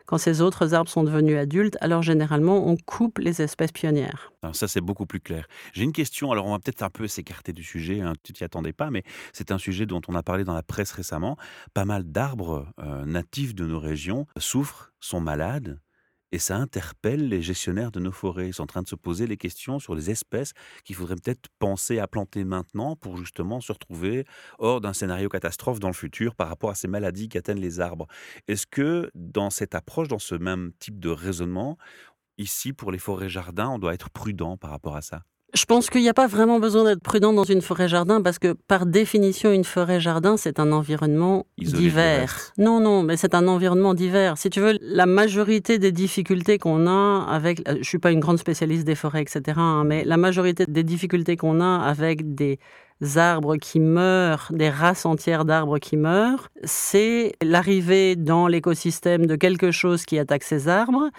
quand 0.06 0.18
ces 0.20 0.42
autres 0.42 0.74
arbres 0.74 0.90
sont 0.90 1.04
devenus 1.04 1.38
adultes, 1.38 1.78
alors 1.82 2.04
généralement 2.04 2.68
on 2.68 2.78
coupe 2.78 3.18
les 3.18 3.42
espèces 3.42 3.72
pionnières. 3.72 4.32
Alors 4.44 4.56
ça 4.56 4.68
c'est 4.68 4.82
beaucoup 4.82 5.06
plus 5.06 5.20
clair. 5.20 5.48
J'ai 5.74 5.84
une 5.84 5.94
question, 5.94 6.32
alors 6.32 6.46
on 6.46 6.52
va 6.52 6.60
peut-être 6.60 6.84
un 6.84 6.90
peu 6.90 7.08
s'écarter 7.08 7.54
du 7.54 7.64
sujet, 7.64 8.02
hein, 8.02 8.14
tu 8.24 8.34
t'y 8.34 8.44
attendais 8.44 8.74
pas, 8.74 8.92
mais 8.92 9.04
c'est 9.34 9.52
un 9.52 9.58
sujet 9.58 9.86
dont 9.86 10.02
on 10.08 10.16
a 10.16 10.24
parlé 10.24 10.44
dans 10.44 10.54
la 10.54 10.64
presse 10.64 10.92
récemment. 10.92 11.38
Pas 11.74 11.86
mal 11.86 12.04
d'arbres 12.04 12.68
euh, 12.80 13.06
natifs 13.06 13.56
de 13.56 13.66
nos 13.66 13.80
régions 13.80 14.28
souffrent, 14.38 14.92
sont 15.00 15.22
malades, 15.22 15.80
et 16.36 16.40
ça 16.40 16.58
interpelle 16.58 17.30
les 17.30 17.42
gestionnaires 17.42 17.92
de 17.92 18.02
nos 18.02 18.12
forêts. 18.12 18.50
Ils 18.50 18.54
sont 18.54 18.64
en 18.64 18.68
train 18.68 18.82
de 18.84 18.90
se 18.90 18.96
poser 18.96 19.26
les 19.26 19.38
questions 19.38 19.80
sur 19.80 19.96
les 19.96 20.12
espèces 20.12 20.52
qu'il 20.84 20.94
faudrait 20.94 21.16
peut-être 21.16 21.48
penser 21.60 21.98
à 21.98 22.08
planter 22.10 22.44
maintenant 22.44 22.98
pour 22.98 23.16
justement 23.16 23.62
se 23.62 23.72
retrouver 23.72 24.26
hors 24.60 24.82
d'un 24.82 24.92
scénario 24.92 25.30
catastrophe 25.30 25.80
dans 25.80 25.88
le 25.88 25.94
futur 25.94 26.36
par 26.36 26.50
rapport 26.50 26.70
à 26.72 26.76
ces 26.76 26.90
maladies 26.90 27.30
qui 27.30 27.38
atteignent 27.38 27.62
les 27.62 27.80
arbres. 27.80 28.08
Est-ce 28.50 28.68
que 28.68 29.10
dans 29.16 29.50
cette 29.50 29.76
approche, 29.76 30.10
dans 30.10 30.20
ce 30.20 30.36
même 30.36 30.74
type 30.78 31.00
de 31.00 31.10
raisonnement, 31.10 31.78
ici 32.38 32.74
pour 32.74 32.92
les 32.92 33.00
forêts-jardins, 33.00 33.70
on 33.70 33.80
doit 33.80 33.94
être 33.94 34.10
prudent 34.10 34.58
par 34.58 34.72
rapport 34.72 34.98
à 34.98 35.02
ça? 35.02 35.24
Je 35.56 35.64
pense 35.64 35.90
qu'il 35.90 36.02
n'y 36.02 36.10
a 36.10 36.14
pas 36.14 36.28
vraiment 36.28 36.60
besoin 36.60 36.84
d'être 36.84 37.02
prudent 37.02 37.32
dans 37.32 37.46
une 37.46 37.62
forêt-jardin 37.62 38.22
parce 38.22 38.40
que 38.40 38.54
par 38.68 38.86
définition, 38.86 39.54
une 39.54 39.64
forêt-jardin, 39.64 40.36
c'est 40.36 40.60
un 40.60 40.74
environnement 40.74 41.46
divers. 41.58 42.52
Non, 42.58 42.82
non, 42.82 43.04
mais 43.04 43.16
c'est 43.16 43.34
un 43.36 43.48
environnement 43.48 43.94
divers. 43.94 44.38
Si 44.38 44.50
tu 44.50 44.60
veux, 44.60 44.78
la 44.82 45.06
majorité 45.06 45.80
des 45.80 45.94
difficultés 45.94 46.58
qu'on 46.58 46.88
a 46.88 47.26
avec, 47.30 47.68
euh, 47.70 47.78
je 47.80 47.88
suis 47.88 48.00
pas 48.00 48.12
une 48.12 48.20
grande 48.20 48.38
spécialiste 48.38 48.86
des 48.86 48.96
forêts, 48.96 49.22
etc., 49.22 49.42
hein, 49.56 49.86
mais 49.86 50.04
la 50.04 50.18
majorité 50.18 50.66
des 50.68 50.84
difficultés 50.84 51.38
qu'on 51.38 51.62
a 51.62 51.80
avec 51.86 52.36
des 52.36 52.60
arbres 53.16 53.56
qui 53.56 53.80
meurent, 53.80 54.48
des 54.52 54.70
races 54.70 55.06
entières 55.06 55.46
d'arbres 55.46 55.80
qui 55.80 55.96
meurent, 55.96 56.50
c'est 56.66 57.32
l'arrivée 57.42 58.18
dans 58.18 58.48
l'écosystème 58.48 59.26
de 59.26 59.38
quelque 59.38 59.72
chose 59.72 60.06
qui 60.06 60.20
attaque 60.20 60.44
ces 60.44 60.68
arbres 60.68 61.10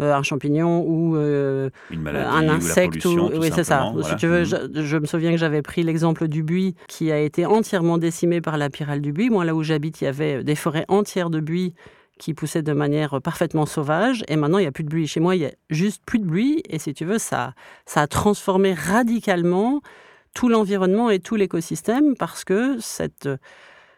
un 0.00 0.22
champignon 0.22 0.84
ou 0.86 1.16
euh, 1.16 1.70
un 1.92 2.48
insecte. 2.48 3.04
Ou 3.04 3.30
oui, 3.34 3.50
c'est 3.54 3.64
ça. 3.64 3.92
Si 4.02 4.16
tu 4.16 4.26
veux, 4.26 4.42
mhm. 4.42 4.82
je, 4.82 4.96
me 4.96 5.06
souviens 5.06 5.30
que 5.30 5.36
j'avais 5.36 5.62
pris 5.62 5.82
l'exemple 5.82 6.28
du 6.28 6.42
buis 6.42 6.74
qui 6.88 7.12
a 7.12 7.18
été 7.18 7.46
entièrement 7.46 7.98
décimé 7.98 8.40
par 8.40 8.58
la 8.58 8.70
pyrale 8.70 9.00
du 9.00 9.12
buis. 9.12 9.30
Moi, 9.30 9.44
là 9.44 9.54
où 9.54 9.62
j'habite, 9.62 10.00
il 10.00 10.04
y 10.04 10.08
avait 10.08 10.44
des 10.44 10.54
forêts 10.54 10.84
entières 10.88 11.30
de 11.30 11.40
buis 11.40 11.74
qui 12.18 12.34
poussaient 12.34 12.62
de 12.62 12.72
manière 12.72 13.20
parfaitement 13.22 13.66
sauvage. 13.66 14.24
Et 14.28 14.36
maintenant, 14.36 14.58
il 14.58 14.62
n'y 14.62 14.68
a 14.68 14.72
plus 14.72 14.84
de 14.84 14.90
buis. 14.90 15.06
Chez 15.06 15.20
moi, 15.20 15.36
il 15.36 15.42
y 15.42 15.46
a 15.46 15.52
juste 15.70 16.02
plus 16.04 16.18
de 16.18 16.26
buis. 16.26 16.62
Et 16.68 16.78
si 16.78 16.92
tu 16.92 17.04
veux, 17.04 17.18
ça, 17.18 17.54
ça 17.86 18.02
a 18.02 18.06
transformé 18.06 18.74
radicalement 18.74 19.80
tout 20.34 20.48
l'environnement 20.48 21.10
et 21.10 21.18
tout 21.18 21.36
l'écosystème 21.36 22.14
parce 22.16 22.44
que 22.44 22.78
cette 22.78 23.28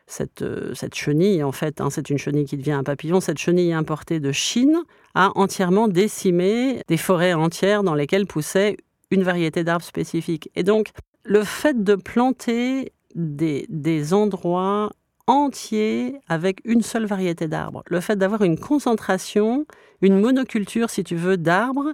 cette, 0.07 0.43
euh, 0.43 0.75
cette 0.75 0.95
chenille, 0.95 1.43
en 1.43 1.53
fait, 1.53 1.81
hein, 1.81 1.91
c'est 1.91 2.11
une 2.11 2.19
chenille 2.19 2.45
qui 2.45 2.57
devient 2.57 2.73
un 2.73 2.83
papillon, 2.83 3.21
cette 3.21 3.39
chenille 3.39 3.73
importée 3.73 4.21
de 4.21 4.33
Chine 4.33 4.83
a 5.15 5.31
entièrement 5.35 5.89
décimé 5.89 6.83
des 6.89 6.97
forêts 6.97 7.35
entières 7.35 7.83
dans 7.83 7.95
lesquelles 7.95 8.27
poussait 8.27 8.77
une 9.11 9.23
variété 9.23 9.65
d'arbres 9.65 9.85
spécifiques. 9.85 10.51
Et 10.55 10.63
donc, 10.63 10.91
le 11.25 11.45
fait 11.45 11.85
de 11.85 11.95
planter 11.95 12.93
des 13.15 14.15
endroits 14.15 14.91
entiers 15.27 16.17
avec 16.29 16.61
une 16.65 16.83
seule 16.83 17.07
variété 17.07 17.47
d'arbres, 17.47 17.83
le 17.87 18.01
fait 18.01 18.17
d'avoir 18.17 18.43
une 18.43 18.59
concentration, 18.59 19.67
une 20.01 20.19
monoculture, 20.19 20.91
si 20.91 21.05
tu 21.05 21.15
veux, 21.15 21.37
d'arbres, 21.37 21.93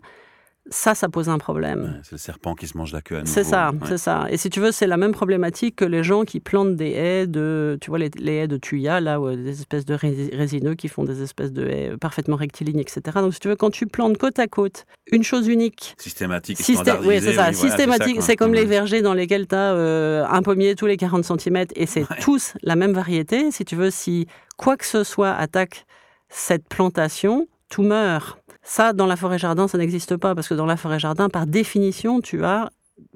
ça, 0.70 0.94
ça 0.94 1.08
pose 1.08 1.28
un 1.28 1.38
problème. 1.38 2.00
c'est 2.02 2.12
le 2.12 2.18
serpent 2.18 2.54
qui 2.54 2.66
se 2.66 2.76
mange 2.76 2.92
la 2.92 3.00
queue 3.00 3.16
à 3.16 3.20
nouveau. 3.20 3.32
C'est 3.32 3.44
ça, 3.44 3.72
c'est 3.86 3.98
ça. 3.98 4.26
Et 4.30 4.36
si 4.36 4.50
tu 4.50 4.60
veux, 4.60 4.72
c'est 4.72 4.86
la 4.86 4.96
même 4.96 5.12
problématique 5.12 5.76
que 5.76 5.84
les 5.84 6.02
gens 6.02 6.24
qui 6.24 6.40
plantent 6.40 6.76
des 6.76 6.90
haies 6.90 7.26
de, 7.26 7.78
tu 7.80 7.90
vois, 7.90 7.98
les, 7.98 8.10
haies 8.26 8.48
de 8.48 8.56
tuya, 8.56 9.00
là, 9.00 9.18
des 9.34 9.50
espèces 9.50 9.84
de 9.84 9.94
résineux 9.94 10.74
qui 10.74 10.88
font 10.88 11.04
des 11.04 11.22
espèces 11.22 11.52
de 11.52 11.66
haies 11.66 11.96
parfaitement 12.00 12.36
rectilignes, 12.36 12.80
etc. 12.80 13.00
Donc, 13.16 13.34
si 13.34 13.40
tu 13.40 13.48
veux, 13.48 13.56
quand 13.56 13.70
tu 13.70 13.86
plantes 13.86 14.18
côte 14.18 14.38
à 14.38 14.46
côte, 14.46 14.84
une 15.10 15.22
chose 15.22 15.48
unique. 15.48 15.94
Systématique, 15.98 16.58
Oui, 17.04 17.20
c'est 17.20 17.34
ça. 17.34 17.52
Systématique, 17.52 18.22
c'est 18.22 18.36
comme 18.36 18.54
les 18.54 18.64
vergers 18.64 19.02
dans 19.02 19.14
lesquels 19.14 19.46
tu 19.46 19.54
as 19.54 19.72
euh, 19.74 20.24
un 20.28 20.42
pommier 20.42 20.74
tous 20.74 20.86
les 20.86 20.96
40 20.96 21.24
cm 21.24 21.66
et 21.74 21.86
c'est 21.86 22.04
tous 22.20 22.54
la 22.62 22.76
même 22.76 22.92
variété. 22.92 23.50
Si 23.50 23.64
tu 23.64 23.76
veux, 23.76 23.90
si 23.90 24.26
quoi 24.56 24.76
que 24.76 24.86
ce 24.86 25.04
soit 25.04 25.32
attaque 25.32 25.86
cette 26.28 26.68
plantation, 26.68 27.46
tout 27.70 27.82
meurt. 27.82 28.37
Ça, 28.70 28.92
dans 28.92 29.06
la 29.06 29.16
forêt-jardin, 29.16 29.66
ça 29.66 29.78
n'existe 29.78 30.18
pas, 30.18 30.34
parce 30.34 30.46
que 30.46 30.52
dans 30.52 30.66
la 30.66 30.76
forêt-jardin, 30.76 31.30
par 31.30 31.46
définition, 31.46 32.20
tu 32.20 32.44
as 32.44 32.68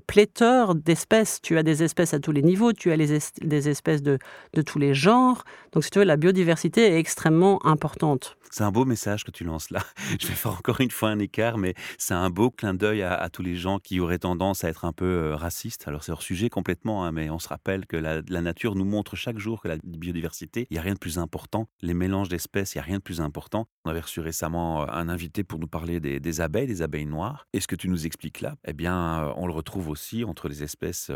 pléthore 0.07 0.75
d'espèces. 0.75 1.43
Tu 1.43 1.59
as 1.59 1.63
des 1.63 1.83
espèces 1.83 2.15
à 2.15 2.21
tous 2.21 2.33
les 2.33 2.41
niveaux, 2.41 2.73
tu 2.73 2.91
as 2.91 2.97
des 2.97 3.69
espèces 3.69 4.03
de, 4.03 4.19
de 4.55 4.63
tous 4.63 4.79
les 4.79 4.95
genres. 4.95 5.45
Donc, 5.73 5.85
si 5.85 5.91
tu 5.91 5.99
veux, 6.01 6.05
la 6.05 6.19
biodiversité 6.19 6.83
est 6.83 6.99
extrêmement 6.99 7.65
importante. 7.65 8.37
C'est 8.51 8.65
un 8.65 8.71
beau 8.71 8.85
message 8.85 9.25
que 9.25 9.31
tu 9.31 9.45
lances 9.45 9.71
là. 9.71 9.81
Je 10.21 10.27
vais 10.27 10.35
faire 10.35 10.53
encore 10.53 10.83
une 10.83 10.91
fois 10.91 11.09
un 11.09 11.19
écart, 11.19 11.57
mais 11.57 11.73
c'est 11.97 12.13
un 12.13 12.29
beau 12.29 12.51
clin 12.51 12.75
d'œil 12.75 13.03
à, 13.03 13.27
tous 13.31 13.43
les 13.43 13.57
gens 13.57 13.79
qui 13.79 13.99
auraient 13.99 14.19
tendance 14.19 14.63
à 14.65 14.69
être 14.69 14.85
un 14.85 14.93
peu 14.93 15.07
euh, 15.07 15.37
racistes. 15.37 15.89
Alors 15.89 16.05
c'est 16.05 16.13
hors 16.13 16.21
sujet 16.21 16.51
complètement, 16.51 17.07
hein, 17.07 17.13
mais 17.13 17.31
on 17.31 17.39
se 17.39 17.49
rappelle 17.49 17.87
que 17.87 17.97
la, 17.97 18.21
nature 18.43 18.75
nous 18.75 18.85
montre 18.85 19.17
chaque 19.17 19.39
jour 19.39 19.63
que 19.63 19.69
la 19.69 19.79
biodiversité, 19.83 20.67
il 20.69 20.75
n'y 20.75 20.79
a 20.79 20.83
rien 20.83 20.93
de 20.93 20.99
plus 20.99 21.19
important. 21.19 21.67
Les 21.81 21.95
mélanges 21.95 22.29
d'espèces, 22.29 22.75
il 22.75 22.79
n'y 22.79 22.83
a 22.83 22.85
rien 22.85 22.99
de 22.99 23.03
plus 23.03 23.23
important. 23.23 23.67
On 23.87 23.91
avait 23.91 24.01
reçu 24.01 24.21
récemment 24.21 24.83
euh, 24.83 24.87
un 24.91 25.09
invité 25.09 25.45
pour 25.45 25.59
nous 25.59 25.67
parler 25.67 25.99
des, 25.99 26.41
abeilles, 26.43 26.67
des 26.67 26.83
abeilles 26.83 27.07
noires. 27.07 27.47
Et 27.55 27.61
ce 27.61 27.67
que 27.67 27.77
tu 27.77 27.89
nous 27.89 28.05
expliques 28.05 28.43
là, 28.43 28.57
eh 28.67 28.75
bien, 28.75 29.23
euh, 29.23 29.33
on 29.37 29.47
le 29.47 29.55
retrouve 29.55 29.89
aussi 29.89 30.25
entre 30.25 30.49
les 30.49 30.63
espèces 30.63 31.11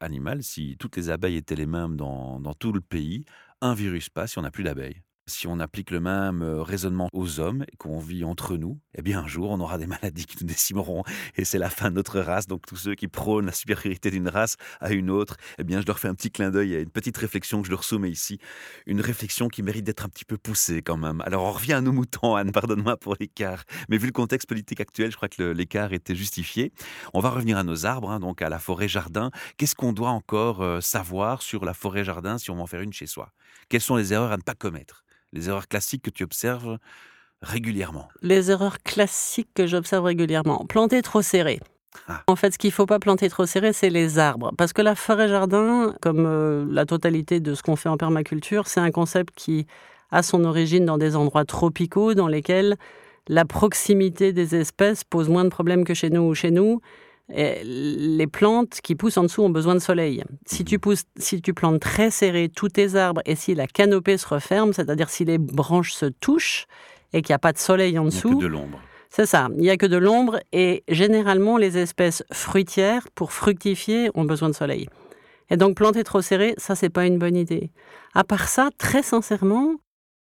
animales. 0.00 0.42
Si 0.42 0.76
toutes 0.78 0.98
les 0.98 1.08
abeilles 1.08 1.36
étaient 1.36 1.54
les 1.54 1.64
mêmes 1.64 1.96
dans, 1.96 2.38
dans 2.38 2.52
tout 2.52 2.72
le 2.72 2.82
pays, 2.82 3.24
un 3.62 3.74
virus 3.74 4.10
passe 4.10 4.32
si 4.32 4.38
on 4.38 4.42
n'a 4.42 4.50
plus 4.50 4.64
d'abeilles. 4.64 5.02
Si 5.28 5.46
on 5.46 5.60
applique 5.60 5.92
le 5.92 6.00
même 6.00 6.42
euh, 6.42 6.64
raisonnement 6.64 7.08
aux 7.12 7.38
hommes 7.38 7.64
et 7.72 7.76
qu'on 7.76 8.00
vit 8.00 8.24
entre 8.24 8.56
nous, 8.56 8.80
eh 8.96 9.02
bien 9.02 9.20
un 9.20 9.28
jour 9.28 9.50
on 9.50 9.60
aura 9.60 9.78
des 9.78 9.86
maladies 9.86 10.26
qui 10.26 10.36
nous 10.40 10.48
décimeront 10.48 11.04
et 11.36 11.44
c'est 11.44 11.58
la 11.58 11.70
fin 11.70 11.90
de 11.90 11.94
notre 11.94 12.18
race. 12.18 12.48
Donc 12.48 12.66
tous 12.66 12.74
ceux 12.74 12.96
qui 12.96 13.06
prônent 13.06 13.46
la 13.46 13.52
supériorité 13.52 14.10
d'une 14.10 14.28
race 14.28 14.56
à 14.80 14.90
une 14.90 15.10
autre, 15.10 15.36
eh 15.58 15.64
bien 15.64 15.80
je 15.80 15.86
leur 15.86 16.00
fais 16.00 16.08
un 16.08 16.16
petit 16.16 16.32
clin 16.32 16.50
d'œil 16.50 16.74
et 16.74 16.80
une 16.80 16.90
petite 16.90 17.16
réflexion 17.16 17.60
que 17.60 17.66
je 17.66 17.70
leur 17.70 17.84
soumets 17.84 18.10
ici. 18.10 18.38
Une 18.86 19.00
réflexion 19.00 19.46
qui 19.46 19.62
mérite 19.62 19.84
d'être 19.84 20.04
un 20.04 20.08
petit 20.08 20.24
peu 20.24 20.36
poussée 20.36 20.82
quand 20.82 20.96
même. 20.96 21.20
Alors 21.20 21.44
on 21.44 21.52
revient 21.52 21.74
à 21.74 21.80
nos 21.80 21.92
moutons, 21.92 22.34
Anne, 22.34 22.50
pardonne-moi 22.50 22.96
pour 22.96 23.14
l'écart. 23.20 23.62
Mais 23.88 23.98
vu 23.98 24.06
le 24.06 24.12
contexte 24.12 24.48
politique 24.48 24.80
actuel, 24.80 25.12
je 25.12 25.16
crois 25.16 25.28
que 25.28 25.44
l'écart 25.44 25.92
était 25.92 26.16
justifié. 26.16 26.72
On 27.14 27.20
va 27.20 27.30
revenir 27.30 27.58
à 27.58 27.62
nos 27.62 27.86
arbres, 27.86 28.10
hein, 28.10 28.18
donc 28.18 28.42
à 28.42 28.48
la 28.48 28.58
forêt-jardin. 28.58 29.30
Qu'est-ce 29.56 29.76
qu'on 29.76 29.92
doit 29.92 30.10
encore 30.10 30.62
euh, 30.62 30.80
savoir 30.80 31.42
sur 31.42 31.64
la 31.64 31.74
forêt-jardin 31.74 32.38
si 32.38 32.50
on 32.50 32.56
va 32.56 32.62
en 32.62 32.66
faire 32.66 32.80
une 32.80 32.92
chez 32.92 33.06
soi? 33.06 33.30
Quelles 33.68 33.80
sont 33.80 33.94
les 33.94 34.12
erreurs 34.12 34.32
à 34.32 34.36
ne 34.36 34.42
pas 34.42 34.54
commettre? 34.54 35.04
Les 35.32 35.48
erreurs 35.48 35.68
classiques 35.68 36.02
que 36.02 36.10
tu 36.10 36.24
observes 36.24 36.78
régulièrement 37.40 38.08
Les 38.22 38.50
erreurs 38.50 38.82
classiques 38.82 39.50
que 39.54 39.66
j'observe 39.66 40.04
régulièrement. 40.04 40.64
Planter 40.66 41.02
trop 41.02 41.22
serré. 41.22 41.60
Ah. 42.08 42.22
En 42.26 42.36
fait, 42.36 42.52
ce 42.52 42.58
qu'il 42.58 42.68
ne 42.68 42.74
faut 42.74 42.86
pas 42.86 42.98
planter 42.98 43.28
trop 43.28 43.46
serré, 43.46 43.72
c'est 43.72 43.90
les 43.90 44.18
arbres. 44.18 44.52
Parce 44.56 44.72
que 44.72 44.82
la 44.82 44.94
forêt-jardin, 44.94 45.94
comme 46.00 46.24
euh, 46.26 46.64
la 46.70 46.86
totalité 46.86 47.40
de 47.40 47.54
ce 47.54 47.62
qu'on 47.62 47.76
fait 47.76 47.88
en 47.88 47.96
permaculture, 47.96 48.66
c'est 48.66 48.80
un 48.80 48.90
concept 48.90 49.34
qui 49.34 49.66
a 50.10 50.22
son 50.22 50.44
origine 50.44 50.84
dans 50.84 50.98
des 50.98 51.16
endroits 51.16 51.44
tropicaux 51.44 52.14
dans 52.14 52.28
lesquels 52.28 52.76
la 53.28 53.44
proximité 53.44 54.32
des 54.32 54.54
espèces 54.56 55.04
pose 55.04 55.28
moins 55.28 55.44
de 55.44 55.48
problèmes 55.48 55.84
que 55.84 55.94
chez 55.94 56.10
nous 56.10 56.22
ou 56.22 56.34
chez 56.34 56.50
nous 56.50 56.80
les 57.28 58.26
plantes 58.26 58.80
qui 58.82 58.94
poussent 58.94 59.16
en 59.16 59.22
dessous 59.22 59.42
ont 59.42 59.50
besoin 59.50 59.74
de 59.74 59.80
soleil. 59.80 60.24
Si 60.46 60.64
tu, 60.64 60.78
pousses, 60.78 61.04
si 61.16 61.40
tu 61.40 61.54
plantes 61.54 61.80
très 61.80 62.10
serré 62.10 62.48
tous 62.48 62.68
tes 62.68 62.96
arbres 62.96 63.22
et 63.24 63.36
si 63.36 63.54
la 63.54 63.66
canopée 63.66 64.18
se 64.18 64.26
referme, 64.26 64.72
c'est-à-dire 64.72 65.08
si 65.08 65.24
les 65.24 65.38
branches 65.38 65.92
se 65.92 66.06
touchent 66.06 66.66
et 67.12 67.22
qu'il 67.22 67.32
n'y 67.32 67.36
a 67.36 67.38
pas 67.38 67.52
de 67.52 67.58
soleil 67.58 67.98
en 67.98 68.04
dessous. 68.04 68.28
Il 68.28 68.34
n'y 68.34 68.36
a 68.36 68.40
que 68.40 68.44
de 68.44 68.52
l'ombre. 68.52 68.80
C'est 69.10 69.26
ça, 69.26 69.48
il 69.56 69.60
n'y 69.60 69.70
a 69.70 69.76
que 69.76 69.86
de 69.86 69.98
l'ombre 69.98 70.40
et 70.52 70.84
généralement 70.88 71.58
les 71.58 71.76
espèces 71.76 72.24
fruitières, 72.32 73.08
pour 73.14 73.32
fructifier, 73.32 74.10
ont 74.14 74.24
besoin 74.24 74.48
de 74.48 74.54
soleil. 74.54 74.88
Et 75.50 75.58
donc 75.58 75.76
planter 75.76 76.02
trop 76.02 76.22
serré, 76.22 76.54
ça 76.56 76.74
c'est 76.74 76.88
pas 76.88 77.04
une 77.04 77.18
bonne 77.18 77.36
idée. 77.36 77.70
À 78.14 78.24
part 78.24 78.48
ça, 78.48 78.70
très 78.78 79.02
sincèrement, 79.02 79.74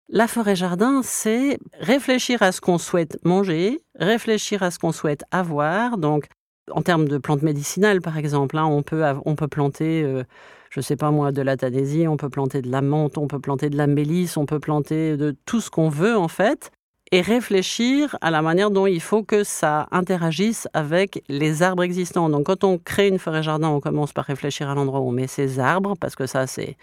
la 0.09 0.27
forêt-jardin, 0.27 1.03
c'est 1.05 1.59
réfléchir 1.79 2.43
à 2.43 2.51
ce 2.51 2.61
qu'on 2.61 2.79
souhaite 2.79 3.17
manger, 3.25 3.79
réfléchir 3.95 4.65
à 4.65 4.73
ce 4.73 4.81
qu'on 4.81 4.91
souhaite 4.91 5.23
avoir, 5.31 5.99
donc 5.99 6.27
en 6.71 6.83
termes 6.83 7.09
de 7.09 7.19
plantes 7.19 7.43
médicinales, 7.43 8.01
par 8.01 8.17
exemple, 8.17 8.57
hein, 8.59 8.67
on, 8.67 8.83
peut, 8.83 9.05
on 9.25 9.35
peut 9.35 9.49
planter, 9.49 10.03
euh, 10.03 10.25
je 10.71 10.81
ne 10.81 10.83
sais 10.83 10.97
pas 10.97 11.11
moi, 11.11 11.33
de 11.33 11.43
la 11.43 11.57
tanaisie, 11.57 12.07
on 12.07 12.17
peut 12.17 12.31
planter 12.31 12.63
de 12.63 12.71
la 12.71 12.83
menthe, 12.83 13.19
on 13.19 13.27
peut 13.27 13.41
planter 13.41 13.71
de 13.71 13.77
la 13.77 13.87
mélisse, 13.87 14.37
on 14.37 14.47
peut 14.47 14.61
planter 14.61 15.17
de 15.17 15.37
tout 15.47 15.61
ce 15.61 15.71
qu'on 15.71 15.89
veut, 15.89 16.17
en 16.17 16.29
fait, 16.29 16.71
et 17.13 17.23
réfléchir 17.23 18.17
à 18.21 18.31
la 18.31 18.41
manière 18.41 18.71
dont 18.71 18.87
il 18.87 19.01
faut 19.01 19.25
que 19.25 19.43
ça 19.43 19.89
interagisse 19.91 20.69
avec 20.75 21.25
les 21.29 21.63
arbres 21.63 21.83
existants. 21.83 22.29
Donc, 22.29 22.47
quand 22.47 22.63
on 22.63 22.79
crée 22.79 23.09
une 23.09 23.19
forêt-jardin, 23.19 23.69
on 23.69 23.81
commence 23.81 24.13
par 24.13 24.27
réfléchir 24.27 24.69
à 24.69 24.75
l'endroit 24.75 25.01
où 25.01 25.09
on 25.09 25.13
met 25.13 25.27
ses 25.27 25.59
arbres, 25.59 25.95
parce 26.01 26.15
que 26.15 26.27
ça, 26.27 26.47
c'est 26.47 26.77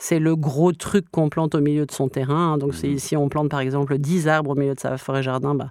c'est 0.00 0.18
le 0.18 0.34
gros 0.34 0.72
truc 0.72 1.10
qu'on 1.10 1.28
plante 1.28 1.54
au 1.54 1.60
milieu 1.60 1.84
de 1.84 1.92
son 1.92 2.08
terrain. 2.08 2.56
Donc, 2.56 2.72
mmh. 2.72 2.98
si 2.98 3.16
on 3.16 3.28
plante 3.28 3.50
par 3.50 3.60
exemple 3.60 3.98
10 3.98 4.28
arbres 4.28 4.50
au 4.50 4.54
milieu 4.54 4.74
de 4.74 4.80
sa 4.80 4.96
forêt-jardin, 4.96 5.54
bah, 5.54 5.70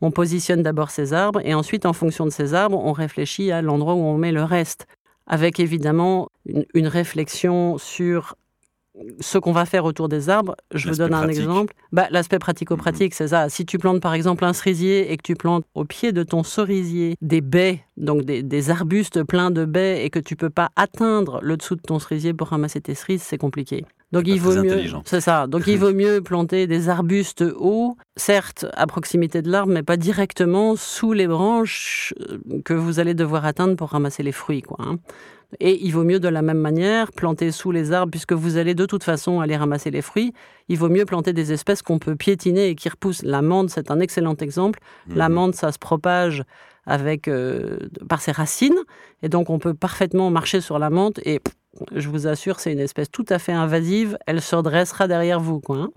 on 0.00 0.10
positionne 0.10 0.62
d'abord 0.62 0.90
ces 0.90 1.12
arbres 1.12 1.40
et 1.44 1.54
ensuite, 1.54 1.86
en 1.86 1.92
fonction 1.92 2.24
de 2.24 2.30
ces 2.30 2.52
arbres, 2.52 2.78
on 2.84 2.92
réfléchit 2.92 3.52
à 3.52 3.62
l'endroit 3.62 3.94
où 3.94 4.02
on 4.02 4.18
met 4.18 4.32
le 4.32 4.42
reste. 4.42 4.86
Avec 5.26 5.60
évidemment 5.60 6.28
une 6.74 6.88
réflexion 6.88 7.78
sur 7.78 8.34
ce 9.20 9.38
qu'on 9.38 9.52
va 9.52 9.64
faire 9.64 9.84
autour 9.84 10.08
des 10.08 10.28
arbres, 10.28 10.56
je 10.74 10.88
vous 10.88 10.96
donne 10.96 11.14
un 11.14 11.28
exemple. 11.28 11.74
Bah, 11.92 12.06
L'aspect 12.10 12.38
pratico-pratique, 12.38 13.14
c'est 13.14 13.28
ça. 13.28 13.48
Si 13.48 13.64
tu 13.64 13.78
plantes 13.78 14.00
par 14.00 14.14
exemple 14.14 14.44
un 14.44 14.52
cerisier 14.52 15.12
et 15.12 15.16
que 15.16 15.22
tu 15.22 15.34
plantes 15.34 15.64
au 15.74 15.84
pied 15.84 16.12
de 16.12 16.22
ton 16.22 16.42
cerisier 16.42 17.16
des 17.20 17.40
baies, 17.40 17.84
donc 17.96 18.22
des, 18.22 18.70
arbustes 18.70 19.22
pleins 19.24 19.50
de 19.50 19.64
baies 19.64 20.04
et 20.04 20.10
que 20.10 20.18
tu 20.18 20.36
peux 20.36 20.50
pas 20.50 20.70
atteindre 20.76 21.40
le 21.42 21.56
dessous 21.56 21.76
de 21.76 21.80
ton 21.80 21.98
cerisier 21.98 22.34
pour 22.34 22.48
ramasser 22.48 22.80
tes 22.80 22.94
cerises, 22.94 23.22
c'est 23.22 23.38
compliqué. 23.38 23.84
Donc 24.12 24.26
il 24.26 24.40
vaut 24.40 24.60
mieux, 24.60 24.82
c'est 25.04 25.20
ça. 25.20 25.46
Donc 25.46 25.66
il 25.66 25.78
vaut 25.78 25.92
mieux 25.92 26.20
planter 26.20 26.66
des 26.66 26.88
arbustes 26.88 27.44
hauts, 27.56 27.96
certes 28.16 28.66
à 28.74 28.86
proximité 28.86 29.40
de 29.40 29.50
l'arbre, 29.50 29.72
mais 29.72 29.84
pas 29.84 29.96
directement 29.96 30.74
sous 30.76 31.12
les 31.12 31.28
branches 31.28 32.12
euh, 32.28 32.38
que 32.64 32.74
vous 32.74 32.98
allez 32.98 33.14
devoir 33.14 33.44
atteindre 33.44 33.76
pour 33.76 33.90
ramasser 33.90 34.22
les 34.22 34.32
fruits, 34.32 34.62
quoi. 34.62 34.96
Et 35.58 35.84
il 35.84 35.90
vaut 35.92 36.04
mieux 36.04 36.20
de 36.20 36.28
la 36.28 36.42
même 36.42 36.58
manière 36.58 37.10
planter 37.12 37.50
sous 37.50 37.72
les 37.72 37.92
arbres, 37.92 38.10
puisque 38.10 38.32
vous 38.32 38.56
allez 38.56 38.74
de 38.74 38.86
toute 38.86 39.02
façon 39.02 39.40
aller 39.40 39.56
ramasser 39.56 39.90
les 39.90 40.02
fruits. 40.02 40.32
Il 40.68 40.78
vaut 40.78 40.88
mieux 40.88 41.04
planter 41.04 41.32
des 41.32 41.52
espèces 41.52 41.82
qu'on 41.82 41.98
peut 41.98 42.14
piétiner 42.14 42.68
et 42.68 42.74
qui 42.76 42.88
repoussent. 42.88 43.22
L'amande, 43.24 43.70
c'est 43.70 43.90
un 43.90 43.98
excellent 43.98 44.36
exemple. 44.36 44.78
Mhm. 45.08 45.16
L'amande, 45.16 45.54
ça 45.54 45.72
se 45.72 45.78
propage 45.78 46.44
avec, 46.86 47.26
euh, 47.28 47.78
par 48.08 48.20
ses 48.22 48.32
racines, 48.32 48.78
et 49.22 49.28
donc 49.28 49.50
on 49.50 49.58
peut 49.58 49.74
parfaitement 49.74 50.30
marcher 50.30 50.60
sur 50.60 50.78
l'amande. 50.78 51.20
Et 51.24 51.40
pff, 51.40 51.54
je 51.94 52.08
vous 52.08 52.26
assure, 52.26 52.58
c'est 52.60 52.72
une 52.72 52.80
espèce 52.80 53.10
tout 53.10 53.26
à 53.28 53.38
fait 53.38 53.52
invasive. 53.52 54.16
Elle 54.26 54.40
se 54.40 54.56
redressera 54.56 55.08
derrière 55.08 55.40
vous, 55.40 55.60
quoi. 55.60 55.76
hein. 55.76 55.90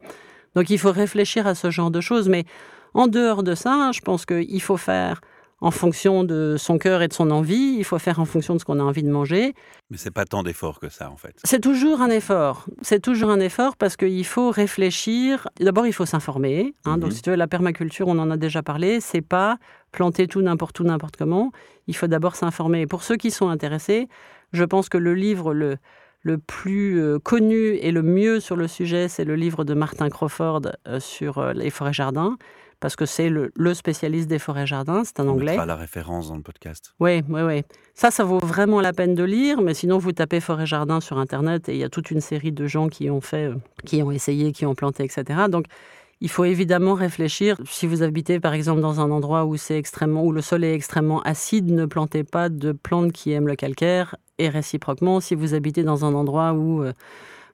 Donc 0.56 0.70
il 0.70 0.78
faut 0.78 0.92
réfléchir 0.92 1.48
à 1.48 1.56
ce 1.56 1.70
genre 1.72 1.90
de 1.92 2.02
choses. 2.02 2.28
Mais 2.30 2.46
en 2.94 3.08
dehors 3.08 3.44
de 3.44 3.56
ça, 3.56 3.92
je 3.94 4.02
pense 4.02 4.26
qu'il 4.26 4.62
faut 4.62 4.78
faire 4.78 5.22
en 5.64 5.72
fonction 5.72 6.24
de 6.24 6.56
son 6.58 6.78
cœur 6.78 7.02
et 7.02 7.08
de 7.08 7.14
son 7.14 7.32
envie. 7.32 7.76
Il 7.78 7.84
faut 7.86 7.98
faire 8.00 8.20
en 8.20 8.26
fonction 8.26 8.54
de 8.54 8.60
ce 8.60 8.66
qu'on 8.66 8.80
a 8.80 8.84
envie 8.84 9.02
de 9.04 9.10
manger. 9.10 9.54
Mais 9.90 9.98
c'est 9.98 10.12
pas 10.12 10.26
tant 10.26 10.44
d'efforts 10.44 10.80
que 10.80 10.90
ça, 10.90 11.10
en 11.10 11.16
fait. 11.18 11.36
C'est 11.44 11.62
toujours 11.62 12.02
un 12.02 12.10
effort. 12.10 12.66
C'est 12.82 13.00
toujours 13.02 13.30
un 13.30 13.40
effort 13.40 13.78
parce 13.78 13.96
qu'il 13.96 14.26
faut 14.26 14.52
réfléchir. 14.52 15.48
D'abord, 15.60 15.88
il 15.88 15.94
faut 15.94 16.06
s'informer. 16.06 16.74
hein. 16.86 16.98
Donc, 16.98 17.12
Mhm. 17.12 17.16
si 17.16 17.22
tu 17.22 17.30
veux, 17.30 17.36
la 17.38 17.48
permaculture, 17.48 18.08
on 18.08 18.20
en 18.20 18.30
a 18.30 18.38
déjà 18.38 18.62
parlé. 18.62 19.00
C'est 19.00 19.22
pas 19.22 19.58
planter 19.92 20.28
tout 20.28 20.42
n'importe 20.42 20.80
où, 20.80 20.84
n'importe 20.84 21.16
comment. 21.18 21.52
Il 21.88 21.96
faut 21.96 22.08
d'abord 22.08 22.36
s'informer. 22.36 22.82
Et 22.82 22.88
pour 22.88 23.04
ceux 23.04 23.16
qui 23.16 23.32
sont 23.32 23.48
intéressés, 23.50 24.08
je 24.52 24.64
pense 24.66 24.90
que 24.90 24.98
le 24.98 25.14
livre 25.14 25.54
le, 25.54 25.78
le 26.22 26.38
plus 26.40 27.00
euh, 27.00 27.20
connu 27.20 27.76
et 27.76 27.92
le 27.92 28.02
mieux 28.02 28.40
sur 28.40 28.56
le 28.56 28.68
sujet, 28.68 29.08
c'est 29.08 29.26
le 29.26 29.36
livre 29.36 29.64
de 29.64 29.74
Martin 29.74 30.10
Crawford 30.10 30.62
euh, 30.88 31.00
sur 31.00 31.38
euh, 31.38 31.54
les 31.54 31.70
forêts-jardins. 31.70 32.38
Parce 32.84 32.98
que 32.98 33.06
c'est 33.06 33.30
le, 33.30 33.50
le 33.56 33.74
spécialiste 33.74 34.28
des 34.28 34.40
forêts-jardins. 34.40 35.04
C'est 35.06 35.22
un 35.22 35.28
On 35.28 35.32
anglais. 35.32 35.52
mettra 35.52 35.66
la 35.66 35.78
référence 35.78 36.28
dans 36.28 36.36
le 36.36 36.42
podcast. 36.42 36.94
Oui, 37.00 37.22
oui, 37.30 37.42
oui. 37.42 37.62
Ça, 37.94 38.12
ça 38.12 38.26
vaut 38.26 38.40
vraiment 38.40 38.82
la 38.82 38.92
peine 38.92 39.16
de 39.16 39.24
lire, 39.24 39.62
mais 39.62 39.74
sinon, 39.74 40.00
vous 40.00 40.12
tapez 40.12 40.42
Forêt 40.42 40.66
Jardin 40.66 41.00
sur 41.00 41.18
Internet 41.18 41.70
et 41.70 41.76
il 41.76 41.78
y 41.78 41.86
a 41.86 41.90
toute 41.90 42.12
une 42.12 42.20
série 42.20 42.52
de 42.52 42.68
gens 42.68 42.90
qui 42.90 43.10
ont 43.10 43.22
fait, 43.22 43.46
euh, 43.46 43.56
qui 43.86 44.04
ont 44.04 44.12
essayé, 44.12 44.52
qui 44.52 44.66
ont 44.66 44.76
planté, 44.76 45.06
etc. 45.06 45.24
Donc, 45.50 45.68
il 46.20 46.30
faut 46.30 46.44
évidemment 46.44 46.94
réfléchir. 46.94 47.56
Si 47.66 47.88
vous 47.88 48.04
habitez, 48.04 48.42
par 48.42 48.54
exemple, 48.54 48.82
dans 48.82 49.00
un 49.00 49.12
endroit 49.12 49.46
où, 49.46 49.56
c'est 49.56 49.78
extrêmement, 49.78 50.26
où 50.26 50.34
le 50.34 50.42
sol 50.42 50.66
est 50.66 50.74
extrêmement 50.74 51.22
acide, 51.22 51.72
ne 51.72 51.86
plantez 51.86 52.26
pas 52.26 52.50
de 52.50 52.74
plantes 52.74 53.14
qui 53.14 53.32
aiment 53.32 53.48
le 53.48 53.56
calcaire. 53.56 54.18
Et 54.40 54.50
réciproquement, 54.50 55.22
si 55.22 55.36
vous 55.36 55.54
habitez 55.54 55.84
dans 55.84 56.04
un 56.04 56.14
endroit 56.14 56.52
où 56.52 56.84
euh, 56.84 56.92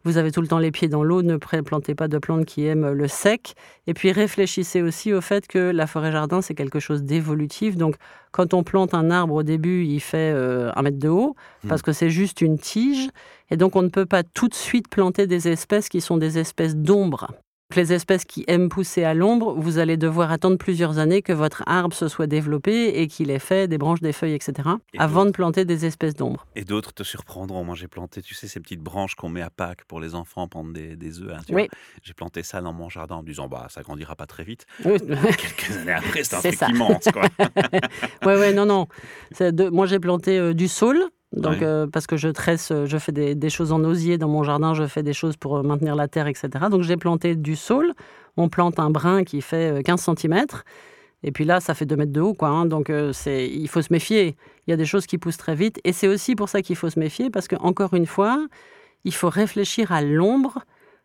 vous 0.06 0.18
avez 0.18 0.32
tout 0.32 0.41
le 0.41 0.48
temps 0.48 0.60
les 0.60 0.72
pieds 0.72 0.88
dans 0.88 1.03
l'eau, 1.03 1.22
ne 1.22 1.38
plantez 1.38 1.94
pas 1.94 2.08
de 2.08 2.18
plantes 2.18 2.46
qui 2.46 2.65
aiment 2.65 2.91
le 2.91 3.08
sec. 3.08 3.56
Et 3.86 3.94
puis 3.94 4.12
réfléchissez 4.12 4.82
aussi 4.82 5.13
au 5.13 5.22
fait 5.22 5.46
que 5.48 5.60
la 5.60 5.88
forêt-jardin, 5.88 6.41
c'est 6.41 6.56
quelque 6.56 6.79
chose 6.79 7.03
d'évolutif. 7.03 7.75
Donc, 7.75 7.96
quand 8.32 8.53
on 8.53 8.63
plante 8.63 8.94
un 8.94 9.12
arbre 9.12 9.36
au 9.36 9.44
début, 9.44 9.84
il 9.84 10.00
fait 10.00 10.32
euh, 10.34 10.72
un 10.75 10.82
mètre 10.84 11.00
de 11.00 11.10
haut, 11.10 11.36
parce 11.68 11.82
que 11.82 11.91
c'est 11.91 12.10
juste 12.10 12.41
une 12.41 12.58
tige. 12.58 13.10
Et 13.51 13.58
donc, 13.58 13.75
on 13.75 13.82
ne 13.82 13.89
peut 13.89 14.06
pas 14.06 14.24
tout 14.24 14.48
de 14.48 14.53
suite 14.53 14.88
planter 14.88 15.27
des 15.27 15.48
espèces 15.48 15.89
qui 15.89 16.00
sont 16.00 16.18
des 16.18 16.38
espèces 16.38 16.75
d'ombre. 16.75 17.27
Donc, 17.71 17.75
Les 17.77 17.93
espèces 17.93 18.25
qui 18.25 18.43
aiment 18.47 18.67
pousser 18.67 19.03
à 19.03 19.13
l'ombre, 19.13 19.53
vous 19.53 19.77
allez 19.77 19.95
devoir 19.95 20.31
attendre 20.31 20.57
plusieurs 20.57 20.97
années 20.97 21.21
que 21.21 21.33
votre 21.33 21.61
arbre 21.67 21.95
se 21.95 22.07
soit 22.07 22.25
développé 22.25 22.99
et 22.99 23.07
qu'il 23.07 23.29
ait 23.29 23.38
fait 23.38 23.67
des 23.67 23.77
branches, 23.77 23.99
des 24.01 24.11
feuilles, 24.11 24.33
etc., 24.33 24.69
Et 24.95 24.97
avant 24.99 25.23
de 25.23 25.29
planter 25.29 25.65
des 25.65 25.85
espèces 25.85 26.15
d'ombre. 26.15 26.47
Et 26.55 26.63
d'autres 26.63 26.93
te 26.95 27.03
surprendront. 27.03 27.63
Moi, 27.63 27.75
j'ai 27.75 27.88
planté, 27.88 28.23
tu 28.23 28.33
sais, 28.33 28.47
ces 28.47 28.59
petites 28.59 28.81
branches 28.81 29.13
qu'on 29.13 29.29
met 29.29 29.43
à 29.43 29.51
Pâques 29.51 29.83
pour 29.88 29.99
les 29.99 30.15
enfants 30.15 30.47
pendre 30.47 30.73
des, 30.73 30.95
des 30.95 31.21
œufs. 31.21 31.31
hein, 31.31 31.41
Oui. 31.51 31.67
J'ai 32.01 32.13
planté 32.15 32.41
ça 32.41 32.59
dans 32.61 32.73
mon 32.73 32.89
jardin 32.89 33.17
en 33.17 33.21
me 33.21 33.27
disant, 33.27 33.47
bah, 33.47 33.67
ça 33.69 33.83
grandira 33.83 34.15
pas 34.15 34.25
très 34.25 34.43
vite. 34.43 34.65
Oui. 34.83 34.97
Quelques 35.38 35.77
années 35.77 35.91
après, 35.91 36.23
c'est 36.23 36.38
un 36.38 36.39
truc 36.41 36.55
ça. 36.55 36.69
immense, 36.69 37.03
quoi. 37.13 37.27
Ouais, 38.25 38.35
ouais, 38.39 38.51
non, 38.51 38.65
non. 38.65 38.88
De- 39.39 39.69
Moi, 39.69 39.85
j'ai 39.85 39.99
planté 39.99 40.39
euh, 40.39 40.55
du 40.55 40.67
saule. 40.67 41.03
Donc, 41.31 41.62
euh, 41.62 41.86
parce 41.86 42.07
que 42.07 42.17
je 42.17 42.27
tresse, 42.29 42.71
euh, 42.71 42.86
je 42.88 42.98
fais 42.98 43.12
des, 43.12 43.36
des 43.36 43.50
choses 43.51 43.71
en 43.71 43.83
osier 43.83 44.17
dans 44.17 44.27
mon 44.27 44.43
jardin, 44.43 44.74
je 44.74 44.88
fais 44.88 45.03
des 45.03 45.13
choses 45.13 45.38
pour 45.38 45.57
euh, 45.57 45.63
maintenir 45.63 45.95
la 45.95 46.07
terre, 46.07 46.25
etc. 46.27 46.50
Donc, 46.71 46.81
j'ai 46.81 46.98
planté 46.98 47.36
du 47.36 47.55
saule. 47.55 47.93
On 48.36 48.50
plante 48.50 48.79
un 48.79 48.89
brin 48.89 49.24
qui 49.24 49.41
fait 49.41 49.79
euh, 49.79 49.81
15 49.83 50.09
cm. 50.17 50.45
Et 51.21 51.31
puis 51.31 51.45
là, 51.45 51.59
ça 51.59 51.74
fait 51.74 51.86
2 51.86 51.95
mètres 51.98 52.12
de 52.13 52.21
haut, 52.21 52.33
quoi. 52.33 52.48
hein. 52.50 52.65
donc, 52.65 52.89
euh, 52.89 53.12
c'est, 53.13 53.48
il 53.48 53.67
faut 53.67 53.81
se 53.81 53.91
méfier. 53.93 54.36
Il 54.65 54.71
y 54.71 54.74
a 54.74 54.77
des 54.77 54.86
choses 54.86 55.05
qui 55.05 55.17
poussent 55.17 55.38
très 55.38 55.53
vite. 55.55 55.79
Et 55.83 55.93
c'est 55.93 56.07
aussi 56.07 56.36
pour 56.36 56.50
ça 56.50 56.62
qu'il 56.62 56.75
faut 56.75 56.89
se 56.89 56.98
méfier, 57.00 57.29
parce 57.29 57.48
que 57.48 57.55
encore 57.57 57.93
une 57.93 58.05
fois, 58.07 58.48
il 59.03 59.13
faut 59.13 59.29
réfléchir 59.29 59.91
à 59.91 60.01
l'ombre 60.01 60.63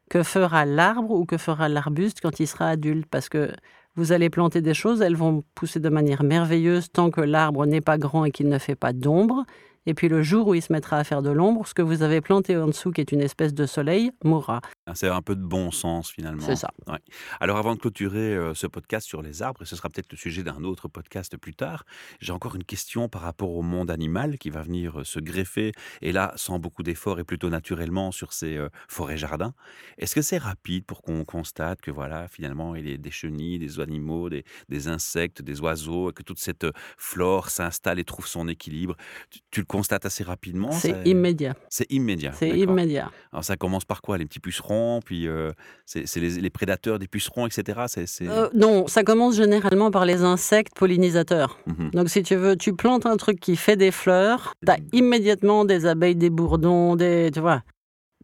que 0.09 0.23
fera 0.23 0.65
l'arbre 0.65 1.11
ou 1.11 1.27
que 1.27 1.37
fera 1.37 1.69
l'arbuste 1.69 2.21
quand 2.23 2.41
il 2.41 2.47
sera 2.47 2.69
adulte. 2.69 3.07
Parce 3.11 3.29
que 3.29 3.51
vous 3.97 4.13
allez 4.13 4.31
planter 4.31 4.61
des 4.61 4.75
choses, 4.75 5.03
elles 5.03 5.17
vont 5.17 5.45
pousser 5.55 5.81
de 5.81 5.89
manière 5.89 6.23
merveilleuse 6.23 6.91
tant 6.93 7.11
que 7.11 7.21
l'arbre 7.21 7.67
n'est 7.67 7.81
pas 7.81 7.99
grand 7.99 8.25
et 8.25 8.31
qu'il 8.31 8.49
ne 8.49 8.59
fait 8.59 8.75
pas 8.75 8.93
d'ombre. 8.93 9.45
Et 9.87 9.95
puis 9.95 10.09
le 10.09 10.23
jour 10.23 10.49
où 10.49 10.55
il 10.55 10.63
se 10.63 10.73
mettra 10.73 10.99
à 10.99 11.05
faire 11.05 11.23
de 11.23 11.31
l'ombre, 11.31 11.67
ce 11.67 11.75
que 11.75 11.83
vous 11.83 12.03
avez 12.03 12.21
planté 12.21 12.57
en 12.57 12.67
dessous, 12.67 12.91
qui 12.91 13.01
est 13.01 13.13
une 13.13 13.21
espèce 13.21 13.55
de 13.55 13.67
soleil, 13.67 14.13
mourra. 14.25 14.61
C'est 14.93 15.09
un 15.09 15.23
peu 15.23 15.35
de 15.35 15.43
bon 15.43 15.71
sens, 15.71 16.11
finalement. 16.11 16.45
C'est 16.45 16.57
ça. 16.57 16.71
Ouais. 16.87 16.99
Alors, 17.41 17.57
avant 17.57 17.75
de 17.75 17.81
clôturer 17.81 18.35
euh, 18.35 18.53
ce 18.53 18.67
podcast 18.67 19.07
sur 19.07 19.23
les 19.23 19.41
arbres, 19.41 19.63
et 19.63 19.65
ce 19.65 19.77
sera 19.77 19.89
peut-être 19.89 20.13
le 20.13 20.19
sujet 20.19 20.43
d'un 20.43 20.63
autre 20.63 20.89
podcast 20.89 21.37
plus 21.39 21.55
tard, 21.55 21.85
j'ai 22.21 22.33
encore 22.33 22.55
une 22.55 22.65
question 22.65 23.09
par 23.09 23.23
rapport 23.23 23.51
au 23.51 23.63
monde 23.63 23.91
animal 23.91 24.37
qui 24.37 24.51
va 24.51 24.61
venir 24.61 25.01
euh, 25.01 25.05
se 25.05 25.21
greffer, 25.21 25.73
et 26.03 26.13
là, 26.13 26.33
sans 26.37 26.59
beaucoup 26.59 26.83
d'efforts 26.83 27.19
et 27.19 27.25
plutôt 27.25 27.49
naturellement 27.49 28.13
sur 28.13 28.35
ces 28.35 28.59
euh, 28.59 28.69
forêts-jardins. 28.89 29.55
Est-ce 29.97 30.15
que 30.15 30.21
c'est 30.23 30.37
rapide 30.37 30.85
pour 30.85 31.01
qu'on 31.01 31.25
constate 31.25 31.81
que, 31.81 31.91
voilà, 31.91 32.29
finalement, 32.29 32.75
il 32.77 32.89
y 32.89 32.93
a 32.93 32.97
des 32.99 33.11
chenilles, 33.11 33.59
des 33.59 33.81
animaux, 33.81 34.29
des, 34.29 34.45
des 34.69 34.89
insectes, 34.89 35.41
des 35.41 35.63
oiseaux, 35.63 36.11
et 36.11 36.13
que 36.13 36.23
toute 36.23 36.39
cette 36.39 36.67
flore 36.99 37.49
s'installe 37.49 37.99
et 37.99 38.05
trouve 38.05 38.27
son 38.27 38.49
équilibre? 38.49 38.97
Tu, 39.31 39.41
tu 39.51 39.61
le 39.61 39.67
constates 39.67 40.05
assez 40.05 40.25
rapidement 40.25 40.73
C'est 40.73 41.07
immédiat. 41.07 41.55
C'est 41.71 41.91
immédiat. 41.91 42.33
C'est 42.33 42.51
immédiat. 42.51 43.11
Alors 43.33 43.45
ça 43.45 43.57
commence 43.57 43.87
par 43.87 44.03
quoi 44.03 44.19
Les 44.19 44.27
petits 44.27 44.41
pucerons, 44.41 44.74
puis 45.05 45.29
euh, 45.29 45.53
c'est 45.87 46.17
les, 46.17 46.31
les 46.41 46.51
prédateurs 46.51 46.99
des 46.99 47.09
pucerons, 47.09 47.47
etc. 47.47 47.81
Euh, 48.23 48.49
non, 48.55 48.87
ça 48.87 49.03
commence 49.03 49.37
généralement 49.37 49.91
par 49.91 50.05
les 50.05 50.23
insectes 50.23 50.75
pollinisateurs. 50.75 51.59
Mhm. 51.67 51.91
Donc 51.91 52.09
si 52.09 52.23
tu 52.23 52.35
veux, 52.37 52.57
tu 52.57 52.75
plantes 52.75 53.07
un 53.07 53.17
truc 53.17 53.41
qui 53.41 53.57
fait 53.57 53.77
des 53.77 53.91
fleurs, 53.91 54.55
tu 54.65 54.73
as 54.73 54.79
immédiatement 54.93 55.65
des 55.65 55.87
abeilles, 55.87 56.17
des 56.17 56.31
bourdons, 56.31 56.97
des... 56.97 57.31
Tu 57.33 57.41
vois. 57.41 57.63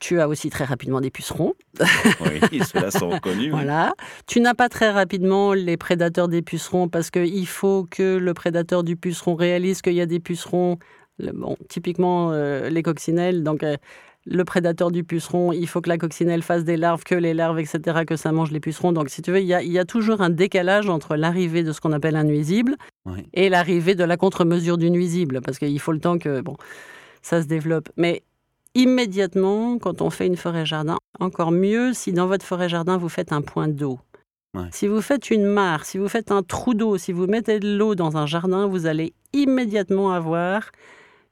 Tu 0.01 0.19
as 0.19 0.29
aussi 0.29 0.49
très 0.49 0.65
rapidement 0.65 1.03
des 1.03 1.11
pucerons. 1.11 1.53
Oui, 2.23 2.61
ceux-là 2.73 2.91
sont 2.91 3.19
connus. 3.21 3.45
oui. 3.45 3.51
Voilà. 3.51 3.93
Tu 4.27 4.41
n'as 4.41 4.55
pas 4.55 4.71
très 4.71 4.91
rapidement 4.91 5.53
les 5.53 5.77
prédateurs 5.77 6.29
des 6.29 6.41
pucerons 6.41 6.89
parce 6.89 7.11
qu'il 7.11 7.47
faut 7.47 7.87
que 7.91 8.17
le 8.17 8.33
prédateur 8.33 8.83
du 8.83 8.97
puceron 8.97 9.35
réalise 9.35 9.83
qu'il 9.83 9.93
y 9.93 10.01
a 10.01 10.07
des 10.07 10.21
pucerons. 10.21 10.79
Bon, 11.35 11.57
typiquement 11.69 12.33
euh, 12.33 12.71
les 12.71 12.83
coccinelles. 12.83 13.43
Donc 13.43 13.63
euh, 13.63 13.77
le 14.27 14.45
prédateur 14.45 14.91
du 14.91 15.03
puceron, 15.03 15.53
il 15.53 15.67
faut 15.67 15.81
que 15.81 15.89
la 15.89 15.97
coccinelle 15.99 16.43
fasse 16.43 16.65
des 16.65 16.77
larves, 16.77 17.05
que 17.05 17.15
les 17.15 17.33
larves, 17.35 17.59
etc., 17.59 18.05
que 18.07 18.17
ça 18.17 18.33
mange 18.33 18.51
les 18.51 18.61
pucerons. 18.61 18.93
Donc 18.93 19.09
si 19.09 19.23
tu 19.23 19.31
veux, 19.33 19.41
il 19.41 19.47
y 19.47 19.55
a, 19.55 19.63
il 19.63 19.73
y 19.73 19.79
a 19.79 19.85
toujours 19.85 20.21
un 20.21 20.31
décalage 20.31 20.89
entre 20.89 21.17
l'arrivée 21.17 21.63
de 21.63 21.73
ce 21.73 21.81
qu'on 21.81 21.93
appelle 21.93 22.17
un 22.17 22.25
nuisible 22.25 22.77
Oui. 23.07 23.27
et 23.33 23.49
l'arrivée 23.49 23.95
de 23.95 24.05
la 24.05 24.17
contre-mesure 24.17 24.77
du 24.77 24.91
nuisible 24.91 25.41
parce 25.41 25.59
qu'il 25.59 25.81
faut 25.81 25.93
le 25.93 26.01
temps 26.01 26.19
que 26.19 26.41
bon, 26.43 26.57
ça 27.23 27.41
se 27.43 27.47
développe. 27.47 27.89
Mais 27.97 28.23
immédiatement, 28.75 29.79
quand 29.79 30.03
on 30.03 30.11
fait 30.11 30.27
une 30.27 30.37
forêt-jardin, 30.37 30.97
encore 31.19 31.51
mieux 31.53 31.93
si 31.93 32.13
dans 32.13 32.27
votre 32.27 32.45
forêt-jardin, 32.45 32.97
vous 32.99 33.09
faites 33.09 33.33
un 33.33 33.43
point 33.43 33.69
d'eau. 33.69 33.99
Ouais. 34.55 34.69
Si 34.73 34.87
vous 34.87 35.01
faites 35.01 35.31
une 35.31 35.45
mare, 35.47 35.85
si 35.85 35.97
vous 35.97 36.09
faites 36.09 36.33
un 36.33 36.43
trou 36.43 36.75
d'eau, 36.75 36.99
si 36.99 37.13
vous 37.13 37.27
mettez 37.27 37.61
de 37.61 37.77
l'eau 37.77 37.95
dans 37.95 38.17
un 38.17 38.27
jardin, 38.27 38.67
vous 38.67 38.87
allez 38.87 39.13
immédiatement 39.33 40.11
avoir 40.13 40.71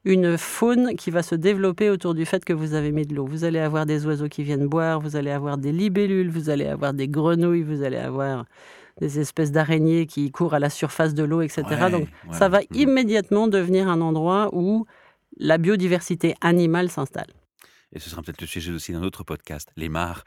une 0.04 0.38
faune 0.38 0.94
qui 0.96 1.10
va 1.10 1.22
se 1.22 1.34
développer 1.34 1.90
autour 1.90 2.14
du 2.14 2.24
fait 2.24 2.44
que 2.44 2.52
vous 2.52 2.74
avez 2.74 2.92
mis 2.92 3.04
de 3.06 3.14
l'eau. 3.14 3.26
Vous 3.26 3.44
allez 3.44 3.58
avoir 3.58 3.84
des 3.84 4.06
oiseaux 4.06 4.28
qui 4.28 4.42
viennent 4.42 4.66
boire, 4.66 5.00
vous 5.00 5.16
allez 5.16 5.30
avoir 5.30 5.58
des 5.58 5.72
libellules, 5.72 6.30
vous 6.30 6.50
allez 6.50 6.66
avoir 6.66 6.94
des 6.94 7.08
grenouilles, 7.08 7.62
vous 7.62 7.82
allez 7.82 7.96
avoir 7.96 8.44
des 9.00 9.20
espèces 9.20 9.52
d'araignées 9.52 10.06
qui 10.06 10.30
courent 10.30 10.54
à 10.54 10.58
la 10.58 10.70
surface 10.70 11.14
de 11.14 11.24
l'eau, 11.24 11.40
etc. 11.42 11.62
Ouais, 11.68 11.90
Donc 11.90 12.08
ça 12.32 12.48
va 12.48 12.60
immédiatement 12.72 13.48
devenir 13.48 13.88
un 13.88 14.00
endroit 14.00 14.50
où 14.52 14.86
la 15.36 15.58
biodiversité 15.58 16.34
animale 16.40 16.90
s'installe. 16.90 17.28
Et 17.94 18.00
ce 18.00 18.10
sera 18.10 18.20
peut-être 18.22 18.40
le 18.42 18.46
sujet 18.46 18.70
aussi 18.70 18.92
d'un 18.92 19.02
autre 19.02 19.24
podcast, 19.24 19.70
les 19.76 19.88
mares. 19.88 20.24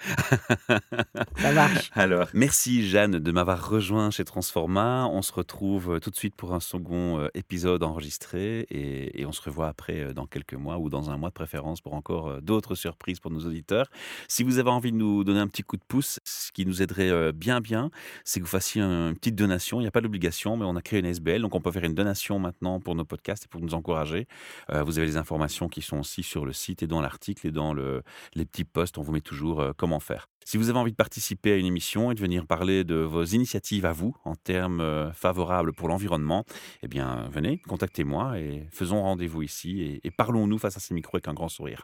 Ça 1.38 1.52
marche. 1.54 1.91
Alors, 1.93 2.28
merci 2.34 2.88
Jeanne 2.88 3.19
de 3.19 3.32
m'avoir 3.32 3.69
rejoint 3.69 4.10
chez 4.10 4.24
Transforma. 4.26 5.08
On 5.12 5.21
se 5.21 5.32
retrouve 5.32 5.93
euh, 5.95 6.00
tout 6.00 6.10
de 6.10 6.15
suite 6.15 6.36
pour 6.36 6.54
un 6.54 6.60
second 6.60 7.19
euh, 7.19 7.28
épisode 7.36 7.84
enregistré 7.84 8.62
et, 8.71 9.21
et 9.21 9.26
on 9.26 9.32
se 9.32 9.41
revoit 9.41 9.67
après 9.67 10.00
euh, 10.02 10.13
dans 10.13 10.26
quelques 10.26 10.56
mois 10.56 10.80
ou 10.80 10.89
dans 10.89 11.12
un 11.12 11.17
mois 11.17 11.30
de 11.30 11.34
préférence 11.36 11.82
pour 11.82 11.93
encore 11.93 12.41
d'autres 12.41 12.74
surprises 12.76 13.19
pour 13.19 13.30
nos 13.32 13.45
auditeurs. 13.45 13.88
Si 14.28 14.43
vous 14.43 14.58
avez 14.58 14.69
envie 14.71 14.91
de 14.91 14.97
nous 14.97 15.24
donner 15.24 15.39
un 15.39 15.47
petit 15.47 15.63
coup 15.63 15.78
de 15.78 15.84
pouce, 15.88 16.19
ce 16.24 16.52
qui 16.52 16.65
nous 16.65 16.82
aiderait 16.82 17.32
bien 17.32 17.62
bien, 17.62 17.91
c'est 18.26 18.39
que 18.39 18.45
vous 18.45 18.50
fassiez 18.52 18.82
un- 18.82 19.10
une 19.10 19.15
petite 19.15 19.36
donation. 19.36 19.80
Il 19.80 19.84
n'y 19.84 19.88
a 19.88 19.91
pas 19.91 20.02
d'obligation, 20.02 20.58
mais 20.58 20.65
on 20.65 20.76
a 20.76 20.82
créé 20.82 21.00
une 21.00 21.06
SBL, 21.06 21.41
donc 21.41 21.54
on 21.56 21.62
peut 21.62 21.71
faire 21.71 21.84
une 21.84 21.95
donation 21.95 22.39
maintenant 22.39 22.80
pour 22.80 22.95
nos 22.95 23.06
podcasts 23.06 23.45
et 23.45 23.47
pour 23.47 23.62
nous 23.62 23.74
encourager. 23.74 24.28
Euh, 24.71 24.84
vous 24.84 24.97
avez 24.97 25.08
les 25.08 25.17
informations 25.17 25.69
qui 25.69 25.82
sont 25.82 26.00
aussi 26.00 26.24
sur 26.24 26.45
le 26.45 26.54
site 26.54 26.82
et 26.84 26.88
dans 26.88 27.02
l'article 27.02 27.50
dans 27.51 27.73
le, 27.73 28.03
les 28.33 28.45
petits 28.45 28.63
posts, 28.63 28.97
on 28.97 29.01
vous 29.01 29.11
met 29.11 29.21
toujours 29.21 29.61
euh, 29.61 29.71
comment 29.75 29.99
faire. 29.99 30.27
Si 30.45 30.57
vous 30.57 30.69
avez 30.69 30.79
envie 30.79 30.91
de 30.91 30.95
participer 30.95 31.53
à 31.53 31.57
une 31.57 31.65
émission 31.65 32.11
et 32.11 32.15
de 32.15 32.19
venir 32.19 32.45
parler 32.47 32.83
de 32.83 32.95
vos 32.95 33.23
initiatives 33.23 33.85
à 33.85 33.91
vous 33.91 34.15
en 34.25 34.35
termes 34.35 34.81
euh, 34.81 35.11
favorables 35.13 35.73
pour 35.73 35.87
l'environnement, 35.87 36.45
eh 36.83 36.87
bien, 36.87 37.29
venez, 37.31 37.59
contactez-moi 37.67 38.39
et 38.39 38.67
faisons 38.71 39.01
rendez-vous 39.01 39.43
ici 39.43 39.81
et, 39.81 40.07
et 40.07 40.11
parlons-nous 40.11 40.57
face 40.57 40.77
à 40.77 40.79
ces 40.79 40.93
micros 40.93 41.17
avec 41.17 41.27
un 41.27 41.33
grand 41.33 41.49
sourire. 41.49 41.83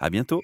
À 0.00 0.10
bientôt! 0.10 0.42